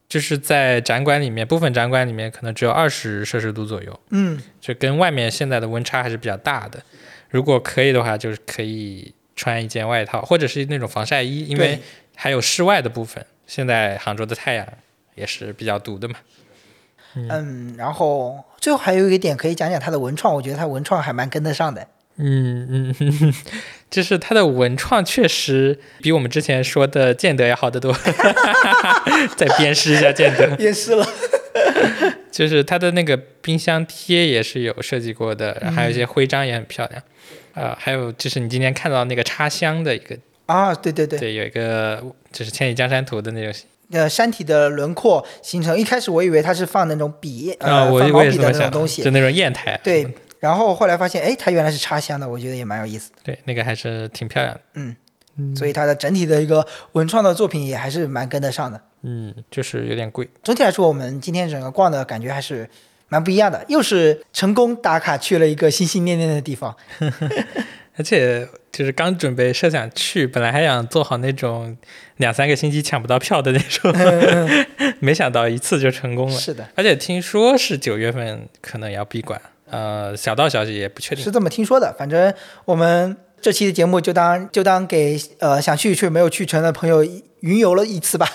[0.08, 6.80] 就是在展馆里面，部分展馆里面可能只有二十摄氏度左右，嗯，就跟外面现在的温差还是比较大的。
[7.28, 11.80] 如果可以的话，就是可以穿一件外套，或者是那种防晒衣，因为
[12.14, 13.24] 还有室外的部分。
[13.46, 14.66] 现在杭州的太阳
[15.14, 16.14] 也是比较毒的嘛。
[17.14, 21.86] 嗯，然后最后还有一个点可以讲讲它的文创，我觉得它文创还蛮跟得上的。
[22.18, 23.34] 嗯嗯，
[23.90, 27.94] 就是它的文创确实比我们之前说的建德要好得多。
[29.36, 31.06] 再鞭尸一下建德，鞭尸了，
[32.30, 37.02] 就是它的那个冰箱贴也是有设计过的，然后还有一些徽章也很漂亮。
[37.52, 40.14] 啊、还有就是你今天看到那个插箱的一个，
[40.44, 43.52] 啊，对对对，对，有一个就是《千里江山图》的那种
[43.92, 49.80] 呃，山体的轮廓形成，一开始我以为它是放那种笔，啊、呃，我放毛笔的那种东西就，那种砚台。
[49.82, 50.06] 对。
[50.38, 53.16] 然后后来发现，哎，它原来是插香的，我觉得也蛮有意思的。
[53.22, 54.60] 对，那个还是挺漂亮的。
[54.74, 58.80] 嗯，所以它的整体的一个文创的作品也还是蛮跟得上的。
[59.02, 60.28] 嗯，就是有点贵。
[60.42, 62.68] 总体来说，我们今天整个逛的感觉还是
[63.08, 66.76] 蛮不一样的，又是成功打卡去了一个心心念念的地方。
[67.98, 71.74] 而且就是刚准备设想去，本来还想做好那种
[72.16, 73.90] 两三个星期抢不到票的那种，
[75.00, 76.36] 没想到一次就成功了。
[76.36, 81.30] 是的，而且听说是九月份可能要闭馆，呃，小道消息也不确定是。
[81.30, 81.94] 这么听说的。
[81.98, 82.32] 反正
[82.64, 87.04] 我们这期的节目就当就当给呃想去却没有去成的朋友
[87.40, 88.28] 云游了一次吧。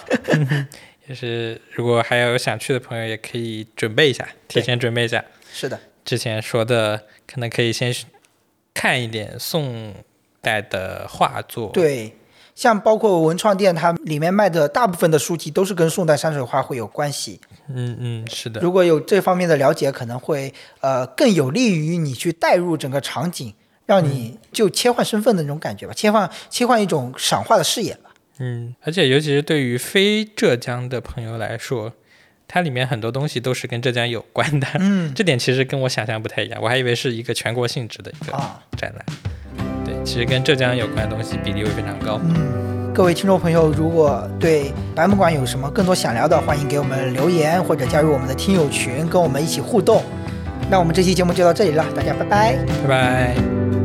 [1.08, 5.24] 就是如果还有想去的朋友，也可以准备一下，提前准备一下。
[5.52, 7.94] 是的，之前说的，可能可以先
[8.74, 9.94] 看一点宋
[10.42, 12.14] 代的画作。，对。
[12.62, 17.42] 像包括文创店，它里面卖的大部分的书籍都是跟宋代山水画会有关系。
[17.74, 23.52] 嗯嗯，是的，如果有这方面的了解，可能会呃更有利于你去带入整个场景，
[23.88, 28.12] 让你就切换身份的那种感觉吧，切换切换一种赏画的视野吧。
[28.38, 31.92] 嗯，而且尤其是对于非浙江的朋友来说，
[32.48, 34.68] 它里面很多东西都是跟浙江有关的。
[34.80, 39.04] 嗯 这点其实跟我想象不太一样，我还以为是一个全国性质的一个啊，展览。
[39.86, 42.20] 对，其实跟浙江有关的东西比例会非常高。
[42.24, 50.04] 嗯，各位听众朋友，如果对白木馆有什么更多想聊的，欢迎给我们留言或者加入我们的听友群，跟我们一起互动。
[50.70, 52.58] 那我们这期节目就到这里了，大家拜拜。
[52.84, 53.81] 拜拜。